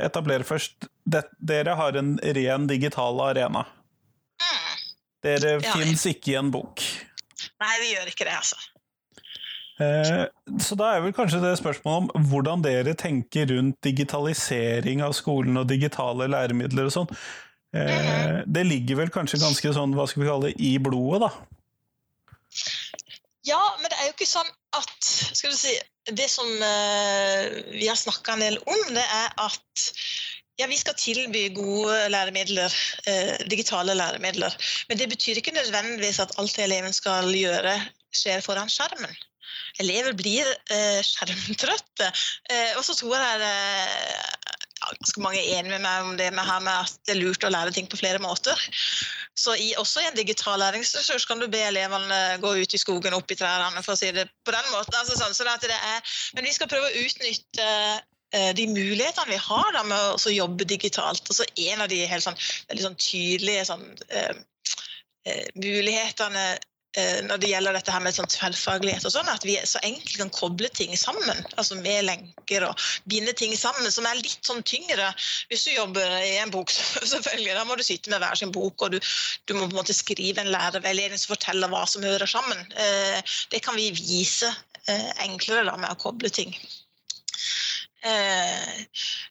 etablere 0.00 0.48
først 0.48 0.88
Dere 1.04 1.76
har 1.76 2.00
en 2.00 2.14
ren 2.40 2.64
digital 2.72 3.20
arena. 3.28 3.66
Mm. 4.40 4.82
Dere 5.28 5.56
ja, 5.58 5.76
fins 5.76 6.08
ikke 6.08 6.32
i 6.32 6.40
en 6.40 6.48
bok. 6.54 6.80
Nei, 7.60 7.74
vi 7.82 7.92
gjør 7.92 8.08
ikke 8.08 8.24
det, 8.24 8.40
altså. 8.40 8.71
Eh, 9.80 10.26
så 10.60 10.76
da 10.76 10.90
er 10.92 11.04
vel 11.04 11.14
kanskje 11.16 11.40
det 11.42 11.54
spørsmålet 11.60 12.12
om 12.18 12.26
hvordan 12.28 12.64
dere 12.64 12.94
tenker 12.98 13.48
rundt 13.54 13.78
digitalisering 13.84 15.02
av 15.04 15.14
skolen 15.16 15.56
og 15.60 15.70
digitale 15.70 16.28
læremidler 16.30 16.90
og 16.90 16.94
sånn. 16.96 17.14
Eh, 17.72 18.42
det 18.44 18.66
ligger 18.68 19.00
vel 19.00 19.12
kanskje 19.14 19.40
ganske 19.42 19.72
sånn, 19.76 19.96
hva 19.96 20.06
skal 20.10 20.24
vi 20.24 20.28
kalle 20.28 20.50
det, 20.50 20.58
i 20.60 20.74
blodet, 20.82 21.24
da? 21.24 21.32
Ja, 23.48 23.62
men 23.80 23.88
det 23.88 23.96
er 23.98 24.10
jo 24.10 24.14
ikke 24.14 24.28
sånn 24.28 24.52
at 24.76 25.08
skal 25.08 25.54
du 25.54 25.58
si, 25.58 25.72
Det 26.02 26.26
som 26.30 26.46
uh, 26.46 27.44
vi 27.70 27.86
har 27.86 27.94
snakka 27.98 28.34
en 28.34 28.40
del 28.42 28.56
om, 28.58 28.80
det 28.90 29.02
er 29.02 29.28
at 29.38 29.82
ja, 30.58 30.66
vi 30.66 30.76
skal 30.76 30.96
tilby 30.98 31.44
gode 31.54 32.10
læremidler, 32.10 32.74
digitale 33.50 33.94
læremidler. 33.94 34.54
Men 34.90 34.98
det 34.98 35.08
betyr 35.14 35.38
ikke 35.38 35.54
nødvendigvis 35.54 36.20
at 36.22 36.34
alt 36.42 36.58
eleven 36.58 36.92
skal 36.94 37.30
gjøre, 37.34 37.76
skjer 38.14 38.42
foran 38.44 38.70
skjermen 38.70 39.14
elever 39.82 40.16
blir 40.18 40.48
eh, 40.70 41.00
skjermtrøtte. 41.06 42.10
Eh, 42.50 42.72
og 42.78 42.84
så 42.86 42.96
tror 42.98 43.16
jeg 43.18 43.40
det 43.42 43.54
ja, 44.82 44.90
ganske 44.98 45.22
mange 45.22 45.40
er 45.40 45.60
enig 45.60 45.72
med 45.74 45.84
meg 45.84 46.06
om 46.06 46.16
det 46.18 46.28
med, 46.34 46.48
med 46.66 46.74
at 46.74 46.94
det 47.06 47.14
er 47.14 47.20
lurt 47.22 47.46
å 47.46 47.52
lære 47.52 47.74
ting 47.74 47.88
på 47.90 48.00
flere 48.00 48.22
måter. 48.22 48.58
Så 49.38 49.54
i, 49.56 49.72
også 49.80 50.02
i 50.02 50.08
en 50.10 50.18
digital 50.18 50.60
læringsressurs 50.60 51.26
kan 51.28 51.40
du 51.40 51.48
be 51.50 51.62
elevene 51.64 52.20
gå 52.42 52.54
ut 52.60 52.74
i 52.74 52.80
skogen 52.80 53.14
og 53.14 53.22
opp 53.22 53.34
i 53.34 53.38
trærne, 53.38 53.84
for 53.84 53.94
å 53.94 54.00
si 54.00 54.10
det 54.14 54.26
på 54.46 54.54
den 54.54 54.72
måten. 54.72 54.96
Altså, 54.98 55.16
sånn, 55.18 55.36
så 55.36 55.46
det 55.46 55.76
er, 55.76 56.16
men 56.36 56.48
vi 56.48 56.54
skal 56.54 56.70
prøve 56.70 56.90
å 56.90 57.04
utnytte 57.04 57.68
eh, 58.34 58.50
de 58.58 58.66
mulighetene 58.70 59.30
vi 59.30 59.40
har 59.46 59.70
da, 59.76 59.84
med 59.86 60.16
å 60.18 60.34
jobbe 60.34 60.68
digitalt. 60.68 61.30
Og 61.30 61.62
En 61.68 61.84
av 61.84 61.92
de 61.92 62.02
helt 62.10 62.26
sånn, 62.26 62.40
veldig 62.72 62.88
sånn 62.88 63.00
tydelige 63.00 63.68
sånn, 63.70 63.86
eh, 64.10 64.34
mulighetene 65.54 66.46
når 67.24 67.40
det 67.40 67.48
gjelder 67.48 67.76
dette 67.76 67.92
her 67.94 68.02
med 68.04 68.12
sånn 68.12 68.28
tverrfaglighet 68.28 69.06
og 69.08 69.14
sånn, 69.14 69.28
at 69.32 69.44
vi 69.48 69.54
så 69.64 69.80
enkelt 69.86 70.18
kan 70.20 70.32
koble 70.34 70.68
ting 70.76 70.92
sammen. 70.98 71.38
altså 71.56 71.78
Med 71.80 72.04
lenker 72.04 72.66
og 72.66 72.82
binde 73.08 73.32
ting 73.38 73.54
sammen, 73.56 73.88
som 73.92 74.04
er 74.08 74.20
litt 74.20 74.44
sånn 74.44 74.60
tyngre. 74.68 75.08
Hvis 75.48 75.64
du 75.64 75.72
jobber 75.72 76.16
i 76.20 76.36
en 76.42 76.52
bok, 76.52 76.72
selvfølgelig, 77.14 77.54
da 77.56 77.64
må 77.68 77.78
du 77.80 77.84
sitte 77.86 78.12
med 78.12 78.20
hver 78.20 78.36
sin 78.36 78.52
bok, 78.52 78.84
og 78.84 78.92
du, 78.92 78.98
du 79.48 79.54
må 79.56 79.64
på 79.64 79.72
en 79.72 79.80
måte 79.80 79.96
skrive 79.96 80.44
en 80.44 80.52
lærerveiledning 80.52 81.20
som 81.20 81.32
forteller 81.32 81.72
hva 81.72 81.86
som 81.88 82.04
hører 82.04 82.28
sammen. 82.28 82.60
Eh, 82.76 83.36
det 83.54 83.62
kan 83.64 83.78
vi 83.78 83.88
vise 83.96 84.52
eh, 84.84 85.10
enklere 85.24 85.64
da 85.70 85.78
med 85.80 85.94
å 85.94 86.00
koble 86.02 86.32
ting. 86.32 86.52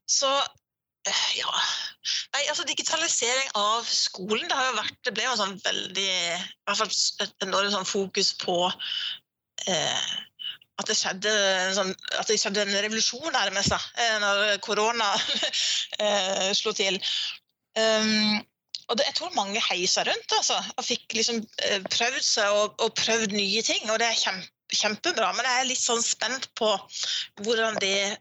Så 0.08 0.30
ja 1.38 1.54
Nei, 2.34 2.44
altså 2.50 2.66
Digitalisering 2.66 3.50
av 3.60 3.86
skolen 3.90 4.48
det 4.50 4.58
har 4.58 4.68
jo 4.70 4.78
vært, 4.80 4.98
det 5.06 5.14
ble 5.16 5.26
jo 5.28 5.38
sånn 5.38 5.58
veldig 5.62 6.10
i 6.10 6.42
hvert 6.68 6.80
fall 6.80 6.92
et 7.26 7.46
enormt 7.46 7.74
sånn 7.76 7.90
fokus 7.90 8.32
på 8.42 8.58
eh, 9.70 10.12
at 10.82 10.90
det 10.90 10.98
skjedde 10.98 11.34
sånn, 11.78 11.92
at 12.18 12.30
det 12.30 12.40
skjedde 12.42 12.64
en 12.66 12.80
revolusjon 12.86 13.36
nærmest 13.36 13.74
da, 13.74 13.80
eh, 14.02 14.16
når 14.24 14.62
korona 14.66 15.12
eh, 16.04 16.50
slo 16.58 16.74
til. 16.78 16.98
Um, 17.78 18.40
og 18.92 18.98
det, 19.00 19.06
jeg 19.08 19.18
tror 19.20 19.36
mange 19.38 19.62
heisa 19.64 20.04
rundt 20.08 20.34
altså, 20.36 20.58
og 20.76 20.84
fikk 20.84 21.16
liksom 21.16 21.40
eh, 21.68 21.80
prøvd 21.86 22.24
seg 22.26 22.58
og, 22.58 22.74
og, 22.84 22.90
prøvd 23.00 23.36
nye 23.38 23.62
ting. 23.64 23.86
Og 23.92 24.02
det 24.02 24.10
er 24.10 24.20
kjempe, 24.20 24.50
kjempebra, 24.72 25.32
men 25.36 25.48
jeg 25.48 25.62
er 25.62 25.70
litt 25.70 25.84
sånn 25.84 26.04
spent 26.04 26.50
på 26.60 26.72
hvordan 27.44 27.80
det 27.84 28.18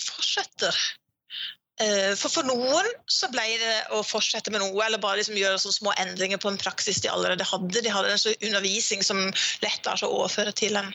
fortsetter. 0.00 0.78
Eh, 1.82 2.12
for 2.14 2.30
for 2.30 2.46
noen 2.46 2.86
så 3.10 3.26
ble 3.32 3.44
det 3.58 3.74
å 3.96 4.04
fortsette 4.06 4.52
med 4.54 4.62
noe, 4.62 4.78
eller 4.84 5.02
bare 5.02 5.18
liksom 5.18 5.38
gjøre 5.38 5.58
små 5.58 5.94
endringer 5.98 6.38
på 6.38 6.52
en 6.52 6.60
praksis 6.60 7.00
de 7.02 7.10
allerede 7.10 7.46
hadde. 7.48 7.82
De 7.82 7.90
hadde 7.90 8.12
en 8.14 8.20
sånn 8.20 8.46
undervisning 8.46 9.02
som 9.02 9.22
lett 9.64 9.88
lar 9.88 9.98
seg 9.98 10.12
overføre 10.12 10.54
til 10.54 10.78
en, 10.78 10.92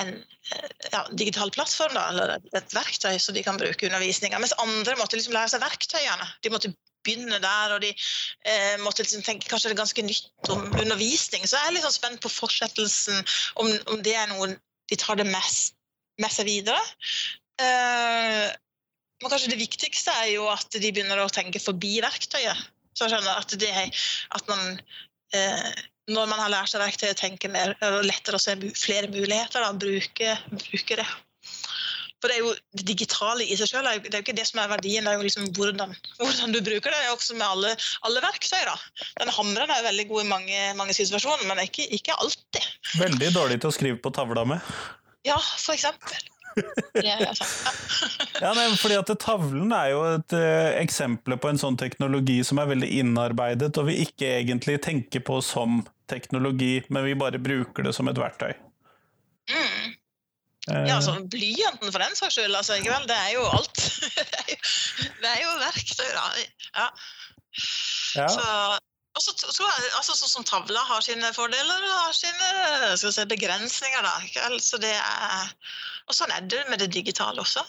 en 0.00 0.14
eh, 0.16 0.70
ja, 0.94 1.02
digital 1.12 1.52
plattform, 1.52 1.92
da, 1.98 2.06
eller 2.12 2.36
et 2.56 2.76
verktøy 2.76 3.18
som 3.20 3.36
de 3.36 3.44
kan 3.44 3.60
bruke 3.60 3.90
undervisninga. 3.90 4.40
Mens 4.40 4.56
andre 4.62 4.96
måtte 5.00 5.20
liksom 5.20 5.36
lære 5.36 5.52
seg 5.52 5.64
verktøyene. 5.66 6.30
De 6.40 6.54
måtte 6.54 6.72
begynne 7.04 7.40
der, 7.44 7.76
og 7.76 7.84
de 7.84 7.92
eh, 7.92 8.80
måtte 8.80 9.04
liksom 9.04 9.24
tenke 9.26 9.52
kanskje 9.52 9.68
det 9.68 9.76
er 9.76 9.82
ganske 9.82 10.06
nytt 10.06 10.52
om 10.54 10.64
undervisning. 10.80 11.44
Så 11.44 11.60
jeg 11.60 11.68
er 11.68 11.76
litt 11.76 11.84
sånn 11.84 11.98
spent 11.98 12.24
på 12.24 12.32
fortsettelsen, 12.32 13.20
om, 13.60 13.68
om 13.92 14.00
det 14.04 14.16
er 14.16 14.32
noe 14.32 14.54
de 14.90 14.98
tar 14.98 15.20
det 15.20 15.28
med 15.28 16.32
seg 16.32 16.48
videre. 16.48 16.80
Eh, 17.60 18.48
men 19.20 19.32
kanskje 19.32 19.52
det 19.52 19.60
viktigste 19.60 20.12
er 20.22 20.32
jo 20.34 20.48
at 20.52 20.72
de 20.72 20.90
begynner 20.90 21.20
å 21.20 21.30
tenke 21.32 21.60
forbi 21.62 21.98
verktøyet. 22.04 22.68
Så 22.96 23.06
jeg 23.06 23.14
skjønner 23.14 23.40
at, 23.40 23.54
det, 23.60 23.72
at 24.36 24.48
man 24.50 24.62
eh, 25.36 25.82
når 26.10 26.30
man 26.30 26.40
har 26.42 26.52
lært 26.52 26.72
seg 26.72 26.82
verktøyet, 26.82 27.18
tenker 27.20 27.52
mer, 27.52 27.74
lettere 28.04 28.38
å 28.38 28.42
se 28.42 28.56
flere 28.78 29.10
muligheter. 29.12 29.62
Da, 29.62 29.74
bruke, 29.76 30.36
bruke, 30.56 30.98
det. 30.98 31.06
For 32.20 32.28
det 32.28 32.36
er 32.36 32.42
jo 32.44 32.54
det 32.76 32.84
digitale 32.90 33.46
i 33.46 33.56
seg 33.56 33.70
selv, 33.70 33.86
det 34.04 34.10
er 34.12 34.18
jo 34.18 34.24
ikke 34.26 34.36
det 34.36 34.44
som 34.48 34.60
er 34.60 34.68
verdien, 34.68 35.06
det 35.06 35.12
er 35.12 35.20
jo 35.20 35.24
liksom 35.24 35.46
hvordan, 35.56 35.94
hvordan 36.18 36.52
du 36.52 36.58
bruker 36.60 36.92
det. 36.92 36.98
det 36.98 37.06
er 37.06 37.14
også 37.14 37.36
med 37.38 37.46
alle, 37.46 37.70
alle 38.08 38.24
verktøy. 38.24 38.60
da. 38.68 38.74
Den 39.22 39.32
hamren 39.36 39.72
er 39.72 39.86
veldig 39.86 40.08
god 40.10 40.24
i 40.24 40.28
mange, 40.34 40.66
mange 40.80 40.96
situasjoner, 40.96 41.46
men 41.48 41.62
ikke, 41.64 41.88
ikke 41.96 42.18
alltid. 42.20 42.68
Veldig 43.00 43.32
dårlig 43.36 43.62
til 43.62 43.72
å 43.72 43.76
skrive 43.78 44.02
på 44.04 44.12
tavla 44.16 44.44
med. 44.52 44.76
Ja, 45.28 45.40
for 45.40 45.76
eksempel 45.76 46.29
ja, 48.42 48.50
nei, 48.56 48.66
fordi 48.80 48.96
at 48.98 49.12
Tavlen 49.22 49.72
er 49.76 49.92
jo 49.92 50.02
et 50.16 50.34
uh, 50.36 50.70
eksempel 50.80 51.36
på 51.40 51.50
en 51.50 51.60
sånn 51.60 51.78
teknologi 51.80 52.40
som 52.46 52.60
er 52.62 52.70
veldig 52.72 52.90
innarbeidet, 53.02 53.70
og 53.80 53.88
vi 53.90 54.00
ikke 54.04 54.34
egentlig 54.40 54.80
tenker 54.84 55.24
på 55.26 55.40
som 55.44 55.82
teknologi, 56.10 56.80
men 56.90 57.06
vi 57.06 57.16
bare 57.18 57.40
bruker 57.42 57.86
det 57.86 57.94
som 57.96 58.10
et 58.10 58.18
verktøy. 58.18 58.52
Mm. 59.50 59.96
Ja, 60.70 60.98
altså 60.98 61.16
blyanten 61.32 61.88
for 61.88 62.02
den 62.02 62.14
saks 62.18 62.36
skyld, 62.36 62.54
altså, 62.54 62.76
ikke 62.78 62.92
vel? 62.92 63.06
Det 63.08 63.16
er 63.16 63.30
jo 63.34 63.46
alt. 63.48 63.80
det 65.22 65.30
er 65.30 65.40
jo 65.40 65.56
verktøy, 65.62 66.10
da. 66.14 66.26
Ja. 66.76 66.88
ja. 68.20 68.28
Så 68.28 68.44
og 69.16 69.22
så 69.24 69.66
altså 69.98 70.14
Sånn 70.14 70.30
som 70.30 70.46
tavla 70.46 70.82
har 70.86 71.02
sine 71.02 71.32
fordeler 71.34 71.86
og 71.88 71.96
har 72.06 72.14
sine 72.14 72.96
si, 73.00 73.24
begrensninger. 73.32 74.06
da, 74.06 74.46
Altså, 74.46 74.78
er, 74.86 75.50
Og 76.06 76.16
sånn 76.16 76.32
er 76.34 76.46
det 76.46 76.62
med 76.70 76.82
det 76.82 76.92
digitale 76.94 77.42
også. 77.42 77.64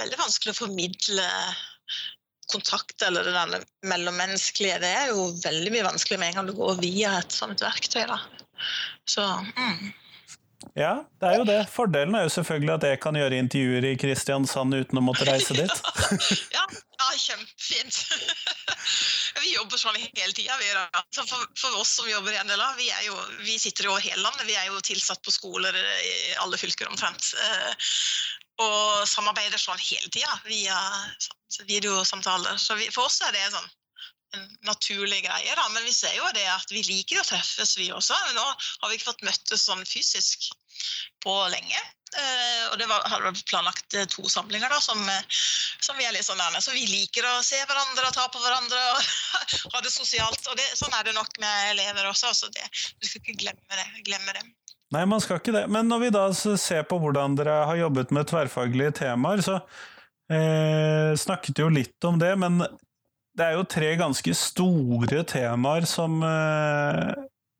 Veldig 0.00 0.18
vanskelig 0.18 0.54
å 0.54 0.60
formidle 0.64 1.28
kontakt 2.52 3.02
eller 3.06 3.24
det 3.24 3.62
mellommenneskelige. 3.88 4.80
Det 4.82 4.92
er 4.98 5.10
jo 5.12 5.30
veldig 5.44 5.72
mye 5.72 5.88
vanskelig 5.88 6.18
med 6.20 6.32
en 6.32 6.40
gang 6.40 6.50
du 6.50 6.56
går 6.58 6.80
via 6.82 7.16
et 7.20 7.34
sånt 7.34 7.62
verktøy. 7.62 8.04
da. 8.10 8.18
Så, 9.08 9.24
mm. 9.56 9.92
Ja, 10.78 10.92
det 11.20 11.28
er 11.28 11.36
jo 11.36 11.44
det. 11.44 11.58
Fordelen 11.68 12.14
er 12.16 12.24
jo 12.24 12.32
selvfølgelig 12.32 12.72
at 12.78 12.84
jeg 12.88 13.00
kan 13.02 13.16
gjøre 13.18 13.40
intervjuer 13.42 13.86
i 13.90 13.96
Kristiansand 14.00 14.72
uten 14.72 15.00
å 15.00 15.02
måtte 15.04 15.26
reise 15.28 15.52
dit. 15.56 15.82
ja, 16.56 16.62
ja, 16.72 17.08
kjempefint. 17.20 17.98
vi 19.42 19.52
jobber 19.52 19.80
sånn 19.80 19.98
hele 20.00 20.32
tida. 20.32 20.56
For, 21.12 21.44
for, 21.60 21.76
oss 21.76 21.92
som 21.98 22.08
jobber 22.08 22.32
i 22.32 22.40
NLA, 22.48 22.70
vi, 22.78 22.88
jo, 23.04 23.18
vi, 23.42 23.58
sitter 23.60 23.90
jo 23.90 23.98
hele 23.98 24.22
landet. 24.24 24.46
Vi 24.48 24.56
er 24.56 24.70
jo 24.70 24.80
tilsatt 24.80 25.20
på 25.26 25.34
skoler 25.34 25.76
i 25.76 26.16
alle 26.40 26.60
fylker 26.60 26.88
omtrent. 26.88 27.34
Eh, 27.36 27.92
og 28.64 29.04
samarbeider 29.10 29.60
sånn 29.60 29.80
hele 29.80 30.08
tida 30.08 30.40
via 30.48 30.80
videosamtaler. 31.68 32.56
Så 32.56 32.80
vi, 32.80 32.88
for 32.94 33.10
oss 33.10 33.20
er 33.26 33.36
det 33.36 33.44
sånn 33.52 33.70
en 34.32 34.48
naturlig 34.64 35.20
greie. 35.26 35.54
Da. 35.56 35.68
Men 35.74 35.84
vi 35.84 35.92
ser 35.92 36.14
jo 36.16 36.24
det 36.32 36.46
at 36.48 36.72
vi 36.72 36.82
liker 36.86 37.20
å 37.20 37.26
treffes, 37.26 37.76
vi 37.78 37.90
også. 37.92 38.16
Nå 38.36 38.44
har 38.44 38.88
vi 38.88 38.96
ikke 38.96 39.10
fått 39.10 39.26
møttes 39.26 39.66
sånn 39.68 39.84
fysisk 39.88 40.48
på 41.22 41.34
lenge. 41.52 41.80
Uh, 42.12 42.64
og 42.72 42.74
det 42.76 42.86
var, 42.90 43.04
har 43.08 43.22
planlagt 43.48 43.94
uh, 43.96 44.04
to 44.04 44.26
samlinger 44.28 44.68
da, 44.68 44.80
som, 44.84 44.98
uh, 45.00 45.38
som, 45.80 45.96
vi 45.96 46.04
er 46.04 46.12
litt 46.12 46.26
sånn 46.26 46.40
nærme. 46.40 46.60
Så 46.60 46.74
vi 46.76 46.84
liker 46.84 47.24
å 47.24 47.38
se 47.44 47.56
hverandre 47.62 48.10
og 48.10 48.16
ta 48.16 48.26
på 48.28 48.42
hverandre 48.42 48.80
og 48.92 49.06
ha 49.76 49.80
det 49.84 49.92
sosialt. 49.94 50.42
Og 50.50 50.58
det, 50.58 50.66
sånn 50.76 50.92
er 50.98 51.08
det 51.08 51.16
nok 51.16 51.32
med 51.40 51.70
elever 51.72 52.10
også, 52.10 52.34
så 52.36 52.50
det, 52.52 52.66
du 53.00 53.08
skal 53.08 53.22
ikke 53.22 53.38
glemme 53.40 53.80
det. 53.80 53.88
Glemme 54.10 54.36
det. 54.36 54.44
Nei, 54.92 55.06
man 55.08 55.24
skal 55.24 55.40
ikke 55.40 55.56
det. 55.56 55.64
Men 55.72 55.88
når 55.88 56.04
vi 56.04 56.12
da 56.12 56.26
ser 56.36 56.84
på 56.84 57.00
hvordan 57.00 57.38
dere 57.38 57.62
har 57.70 57.80
jobbet 57.80 58.12
med 58.12 58.28
tverrfaglige 58.28 58.92
temaer, 59.00 59.40
så 59.40 59.62
snakket 61.18 61.58
jo 61.60 61.66
litt 61.72 62.04
om 62.08 62.18
det. 62.20 62.30
Men 62.40 62.60
det 63.36 63.46
er 63.46 63.56
jo 63.56 63.64
tre 63.68 63.94
ganske 64.00 64.34
store 64.36 65.22
temaer 65.28 65.86
som 65.88 66.20
uh, 66.20 67.12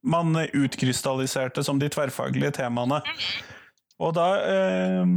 man 0.03 0.35
utkrystalliserte 0.35 1.63
som 1.63 1.79
de 1.79 1.89
tverrfaglige 1.91 2.51
temaene. 2.59 3.01
Og 4.01 4.13
da 4.17 4.27
eh, 4.43 5.13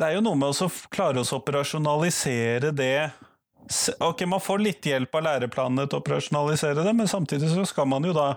Det 0.00 0.06
er 0.08 0.16
jo 0.16 0.24
noe 0.24 0.38
med 0.40 0.50
å 0.50 0.70
klare 0.90 1.20
å 1.20 1.36
operasjonalisere 1.36 2.72
det 2.72 3.10
Ok, 4.02 4.24
man 4.26 4.40
får 4.42 4.62
litt 4.64 4.86
hjelp 4.88 5.14
av 5.14 5.22
læreplanene 5.26 5.84
til 5.86 5.98
å 5.98 6.02
operasjonalisere 6.02 6.82
det, 6.82 6.94
men 6.96 7.06
samtidig 7.10 7.52
så 7.52 7.66
skal 7.68 7.86
man 7.86 8.02
jo 8.08 8.14
da 8.16 8.32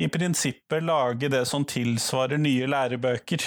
i 0.00 0.08
prinsippet 0.08 0.82
lage 0.82 1.28
det 1.28 1.42
som 1.46 1.66
tilsvarer 1.68 2.40
nye 2.40 2.66
lærebøker. 2.70 3.44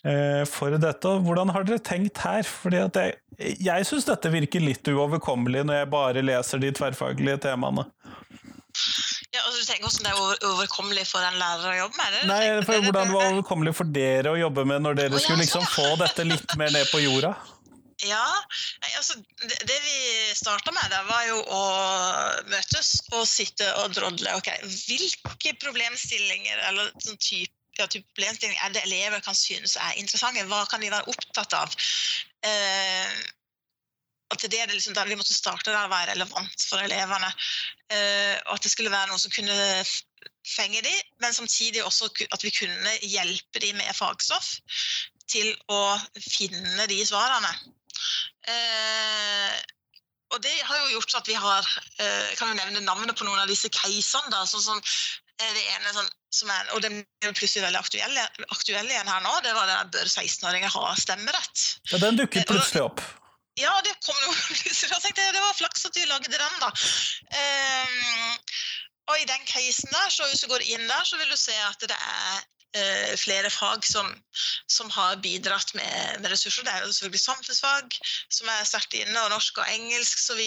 Eh, 0.00 0.42
for 0.48 0.74
dette. 0.80 1.12
Hvordan 1.24 1.52
har 1.54 1.64
dere 1.68 1.82
tenkt 1.84 2.22
her? 2.24 2.42
Fordi 2.48 2.80
jeg, 2.80 3.16
jeg 3.60 3.88
syns 3.88 4.08
dette 4.08 4.32
virker 4.32 4.64
litt 4.64 4.88
uoverkommelig 4.88 5.66
når 5.68 5.82
jeg 5.82 5.90
bare 5.92 6.24
leser 6.24 6.62
de 6.62 6.72
tverrfaglige 6.76 7.42
temaene. 7.46 7.86
Ja, 9.30 9.44
altså 9.46 9.60
Du 9.60 9.66
tenker 9.68 9.86
hvordan 9.86 10.06
det 10.06 10.10
er 10.10 10.48
overkommelig 10.50 11.06
for 11.06 11.22
en 11.22 11.38
lærer 11.38 11.70
å 11.70 11.76
jobbe 11.84 12.00
med? 12.00 12.16
det? 12.16 12.22
Nei, 12.30 12.42
for 12.66 12.82
Hvordan 12.82 13.12
det 13.12 13.14
var 13.14 13.30
overkommelig 13.30 13.74
for 13.78 13.94
dere 13.94 14.34
å 14.34 14.40
jobbe 14.40 14.66
med 14.66 14.82
når 14.82 14.98
dere 14.98 15.14
oh, 15.14 15.20
ja, 15.20 15.22
skulle 15.22 15.44
liksom 15.44 15.66
få 15.70 15.86
dette 16.00 16.26
litt 16.26 16.56
mer 16.58 16.74
ned 16.74 16.90
på 16.90 17.02
jorda? 17.04 17.32
Ja, 18.00 18.24
altså 18.96 19.18
det, 19.44 19.58
det 19.68 19.76
vi 19.84 19.96
starta 20.34 20.72
med, 20.72 20.86
det 20.88 21.00
var 21.04 21.24
jo 21.28 21.38
å 21.52 21.62
møtes 22.48 22.92
og 23.12 23.26
sitte 23.28 23.68
og 23.82 23.94
drodle. 23.94 24.34
ok, 24.40 24.48
Hvilke 24.88 25.54
problemstillinger 25.62 26.62
eller 26.70 26.92
sånn 27.04 27.20
type 27.20 27.52
ja, 27.78 27.86
problemstillinger 27.86 28.64
er 28.66 28.72
det 28.74 28.82
elever 28.88 29.22
kan 29.24 29.36
synes 29.36 29.76
er 29.78 29.98
interessante? 30.00 30.42
Hva 30.50 30.64
kan 30.68 30.82
de 30.82 30.90
være 30.92 31.12
opptatt 31.12 31.54
av? 31.56 31.76
Eh, 32.44 33.20
at 34.30 34.44
det 34.46 34.60
er 34.60 34.70
liksom, 34.70 34.94
Vi 35.08 35.18
måtte 35.18 35.34
starte 35.34 35.72
der 35.72 35.88
å 35.88 35.92
være 35.92 36.14
relevant 36.14 36.66
for 36.68 36.82
elevene. 36.82 37.30
Eh, 37.90 38.36
og 38.46 38.56
at 38.56 38.66
det 38.66 38.72
skulle 38.72 38.92
være 38.92 39.10
noe 39.10 39.18
som 39.18 39.32
kunne 39.34 39.56
fenge 40.46 40.82
dem, 40.84 41.00
men 41.22 41.34
samtidig 41.34 41.82
også 41.84 42.10
at 42.32 42.44
vi 42.44 42.52
kunne 42.54 42.94
hjelpe 43.02 43.62
dem 43.62 43.76
med 43.80 43.96
fagstoff 43.96 44.58
til 45.30 45.50
å 45.70 45.98
finne 46.18 46.86
de 46.90 47.00
svarene. 47.06 47.50
Eh, 48.50 49.58
og 50.30 50.38
det 50.44 50.54
har 50.62 50.78
jo 50.84 50.94
gjort 50.94 51.18
at 51.18 51.28
vi 51.28 51.34
har 51.36 51.66
eh, 52.00 52.28
Kan 52.38 52.52
jo 52.52 52.56
nevne 52.56 52.80
navnet 52.86 53.18
på 53.18 53.26
noen 53.26 53.42
av 53.42 53.50
disse 53.50 53.68
casene. 53.74 54.30
da, 54.30 54.46
sånn 54.46 54.62
som 54.62 54.80
det 55.40 55.62
ene 55.72 55.92
sånn, 55.96 56.08
som 56.36 56.50
er, 56.52 56.66
og 56.76 56.82
den 56.84 56.98
er 57.24 57.32
plutselig 57.32 57.64
veldig 57.64 57.80
aktuell, 57.80 58.18
aktuell 58.52 58.90
igjen 58.90 59.08
her 59.08 59.22
nå, 59.24 59.32
det 59.40 59.54
var 59.56 59.70
at 59.72 59.88
bør 59.94 60.04
16-åringer 60.04 60.68
ha 60.74 60.90
stemmerett. 61.00 61.62
Ja, 61.88 62.00
Den 62.02 62.20
dukket 62.20 62.50
plutselig 62.50 62.84
opp. 62.90 63.00
Ja, 63.58 63.72
det 63.84 63.96
kom 64.04 64.16
jo 64.24 64.32
lyser. 64.32 64.90
Jeg 64.94 65.02
tenkte 65.02 65.32
det 65.34 65.42
var 65.42 65.56
flaks 65.58 65.86
at 65.88 65.96
du 65.96 66.04
lagde 66.06 66.30
den, 66.30 66.56
da. 66.62 66.70
Um, 67.40 68.38
og 69.10 69.18
i 69.18 69.26
den 69.26 69.46
casen 69.48 69.90
der, 69.90 70.08
så 70.12 70.28
hvis 70.28 70.44
du 70.44 70.50
går 70.52 70.64
inn 70.70 70.86
der, 70.86 71.04
så 71.04 71.18
vil 71.18 71.30
du 71.32 71.38
se 71.38 71.56
at 71.66 71.82
det 71.82 71.96
er 71.96 72.44
uh, 72.78 73.14
flere 73.18 73.50
fag 73.50 73.86
som, 73.86 74.12
som, 74.70 74.90
har 74.94 75.18
bidratt 75.24 75.74
med, 75.74 76.20
med, 76.20 76.30
ressurser. 76.30 76.66
Det 76.66 76.72
er 76.74 76.84
jo 76.84 76.92
selvfølgelig 76.92 77.24
samfunnsfag 77.24 77.98
som 78.30 78.52
er 78.54 78.68
sterkt 78.68 78.94
inne, 79.00 79.18
og 79.24 79.34
norsk 79.34 79.58
og 79.58 79.74
engelsk 79.74 80.22
osv. 80.22 80.44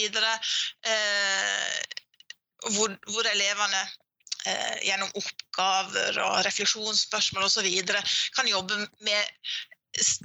Uh, 0.88 1.76
hvor, 2.72 2.96
hvor 3.12 3.28
elevene 3.28 3.82
uh, 4.48 4.76
gjennom 4.80 5.12
oppgaver 5.20 6.22
og 6.24 6.40
refleksjonsspørsmål 6.48 7.50
osv. 7.50 7.68
kan 8.38 8.48
jobbe 8.48 8.80
med 9.04 9.34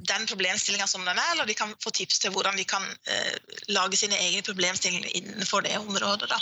den 0.08 0.26
problemstillinga 0.26 0.86
som 0.90 1.04
den 1.06 1.18
er, 1.18 1.32
eller 1.32 1.46
de 1.46 1.54
kan 1.58 1.74
få 1.82 1.92
tips 1.94 2.18
til 2.22 2.34
hvordan 2.34 2.56
de 2.58 2.64
kan 2.68 2.84
eh, 3.06 3.34
lage 3.70 3.98
sine 4.00 4.18
egne 4.18 4.42
problemstillinger 4.46 5.16
innenfor 5.16 5.64
det 5.66 5.76
området. 5.78 6.30
Da. 6.30 6.40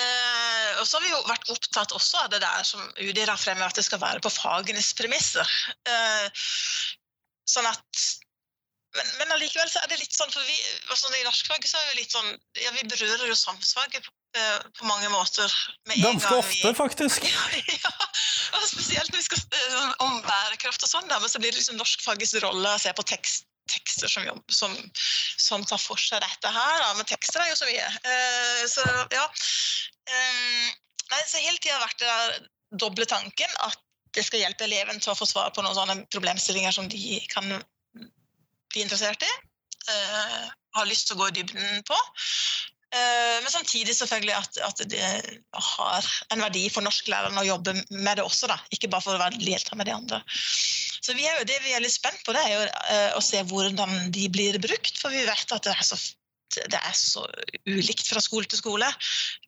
Eh, 0.00 0.80
og 0.80 0.86
så 0.88 0.98
har 0.98 1.04
vi 1.04 1.12
jo 1.12 1.22
vært 1.28 1.50
opptatt 1.54 1.94
også 1.94 2.24
av 2.24 2.32
det 2.32 2.42
der 2.42 2.66
som 2.66 2.82
UDIR 2.98 3.30
har 3.30 3.40
fremmet, 3.40 3.68
at 3.68 3.78
det 3.78 3.86
skal 3.86 4.02
være 4.02 4.22
på 4.24 4.32
fagenes 4.34 4.92
premisser. 4.98 5.56
Eh, 5.86 6.44
sånn 7.48 7.68
at 7.70 8.04
men, 8.94 9.14
men 9.20 9.36
allikevel 9.36 9.70
så 9.70 9.82
er 9.82 9.90
det 9.90 10.00
litt 10.00 10.14
sånn, 10.14 10.30
for 10.30 10.44
vi, 10.46 10.58
altså 10.88 11.12
I 11.14 11.24
norskfaget 11.26 11.70
så 11.70 11.80
er 11.80 11.88
vi 11.90 12.02
litt 12.02 12.14
sånn 12.14 12.30
Ja, 12.62 12.74
vi 12.76 12.86
berører 12.90 13.26
jo 13.30 13.38
samfunnsfaget 13.38 14.06
Eh, 14.34 14.60
på 14.78 14.84
mange 14.84 15.08
måter. 15.08 15.52
Ganske 16.02 16.34
ofte, 16.34 16.68
vi, 16.68 16.74
faktisk. 16.74 17.26
ja, 17.84 17.90
og 18.58 18.64
spesielt 18.66 19.12
når 19.12 19.20
vi 19.20 19.26
skal 19.28 19.42
eh, 19.54 19.92
om 20.02 20.16
bærekraft 20.26 20.82
og 20.82 20.90
sånn, 20.90 21.06
men 21.06 21.30
så 21.30 21.38
blir 21.38 21.54
det 21.54 21.60
liksom 21.60 21.78
norskfagets 21.78 22.34
rolle 22.42 22.72
å 22.74 22.80
se 22.82 22.90
på 22.98 23.04
tekst, 23.06 23.46
tekster 23.70 24.10
som, 24.10 24.26
som, 24.50 24.74
som, 25.38 25.62
tar 25.70 25.78
for 25.78 26.02
seg 26.02 26.24
dette 26.24 26.50
her. 26.50 26.80
Da. 26.82 26.90
Men 26.98 27.06
tekster 27.12 27.44
er 27.44 27.52
jo 27.52 27.60
så 27.60 27.70
mye. 27.70 27.86
Uh, 28.08 28.64
så 28.72 28.88
ja. 29.14 29.22
Um, 30.10 30.66
nei, 31.12 31.22
så 31.30 31.44
hele 31.44 31.60
tida 31.60 31.78
har 31.78 31.86
vært 31.86 32.02
det 32.02 32.10
der 32.10 32.50
doble 32.82 33.06
tanken 33.06 33.58
at 33.62 33.78
det 34.18 34.26
skal 34.26 34.42
hjelpe 34.42 34.66
eleven 34.66 34.98
til 34.98 35.14
å 35.14 35.18
få 35.18 35.30
svar 35.30 35.54
på 35.54 35.62
noen 35.62 35.78
sånne 35.78 35.96
problemstillinger 36.10 36.74
som 36.74 36.90
de 36.90 37.20
kan 37.30 37.54
bli 38.74 38.84
interessert 38.84 39.22
i. 39.24 39.32
Uh, 39.84 40.44
har 40.78 40.88
lyst 40.88 41.08
til 41.08 41.16
å 41.16 41.22
gå 41.22 41.30
i 41.30 41.36
dybden 41.38 41.84
på. 41.86 41.98
Uh, 42.94 43.42
men 43.42 43.50
samtidig 43.50 43.94
selvfølgelig 43.96 44.34
at, 44.38 44.58
at, 44.68 44.82
det 44.90 45.04
har 45.52 46.10
en 46.34 46.44
verdi 46.44 46.68
for 46.70 46.86
norsklærerne 46.86 47.42
å 47.42 47.48
jobbe 47.48 47.74
med 47.90 48.18
det 48.18 48.26
også, 48.26 48.48
da. 48.50 48.58
ikke 48.74 48.90
bare 48.92 49.04
for 49.04 49.16
å 49.16 49.22
være 49.22 49.40
delta 49.42 49.78
med 49.78 49.90
de 49.90 49.96
andre. 49.96 50.20
Så 51.04 51.16
vi 51.18 51.26
er 51.28 51.40
jo, 51.40 51.46
Det 51.48 51.58
vi 51.66 51.74
er 51.76 51.82
litt 51.84 51.94
spent 51.94 52.22
på, 52.24 52.32
det 52.36 52.44
er 52.44 52.54
jo 52.54 52.66
uh, 52.66 53.10
å 53.18 53.24
se 53.24 53.42
hvordan 53.50 54.12
de 54.14 54.28
blir 54.32 54.60
brukt. 54.62 54.94
For 55.00 55.12
vi 55.14 55.26
vet 55.26 55.56
at 55.56 55.66
det 55.66 55.74
er 55.74 55.86
så 55.86 55.98
det 56.54 56.78
er 56.78 56.94
så 56.96 57.24
ulikt 57.66 58.06
fra 58.08 58.20
skole 58.22 58.46
til 58.50 58.60
skole 58.60 58.88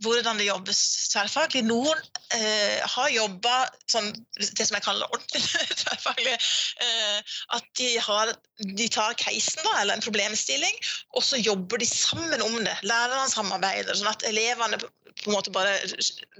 hvordan 0.05 0.41
det 0.41 0.49
jobbes 0.49 0.81
tverrfaglig. 1.13 1.63
Noen 1.67 2.01
eh, 2.35 2.83
har 2.83 3.13
jobba 3.13 3.55
sånn, 3.91 4.11
det 4.37 4.67
som 4.67 4.77
jeg 4.79 4.87
kaller 4.87 5.13
ordentlig 5.15 5.43
tverrfaglig. 5.83 6.35
Eh, 6.83 7.37
at 7.59 7.69
de, 7.79 7.91
har, 8.03 8.35
de 8.81 8.89
tar 8.93 9.17
casen, 9.21 9.63
da, 9.63 9.77
eller 9.83 9.97
en 9.97 10.05
problemstilling, 10.05 10.83
og 11.17 11.25
så 11.27 11.41
jobber 11.41 11.83
de 11.83 11.89
sammen 11.91 12.43
om 12.45 12.59
det. 12.65 12.77
Lærerne 12.87 13.31
samarbeider, 13.33 13.97
sånn 13.97 14.13
at 14.13 14.27
elevene 14.29 14.81
på 14.81 15.31
en 15.31 15.37
måte 15.39 15.53
bare 15.55 15.79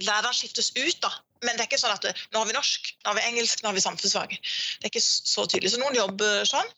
Læreren 0.05 0.35
skiftes 0.37 0.69
ut 0.77 0.99
da, 1.01 1.09
men 1.43 1.55
det 1.55 1.63
er 1.63 1.69
ikke 1.69 1.81
sånn 1.81 1.95
at 1.95 2.07
nå 2.33 2.41
har 2.41 2.49
vi 2.49 2.55
norsk, 2.55 2.91
nå 3.03 3.11
har 3.11 3.17
vi 3.19 3.25
engelsk, 3.29 3.61
nå 3.61 3.71
har 3.71 3.77
vi 3.77 3.83
samfunnsfag. 3.83 4.35
Det 4.37 4.87
er 4.87 4.91
ikke 4.91 5.05
så 5.05 5.45
tydelig. 5.45 5.73
Så 5.73 5.81
noen 5.81 5.97
jobber 5.97 6.45
sånn, 6.49 6.69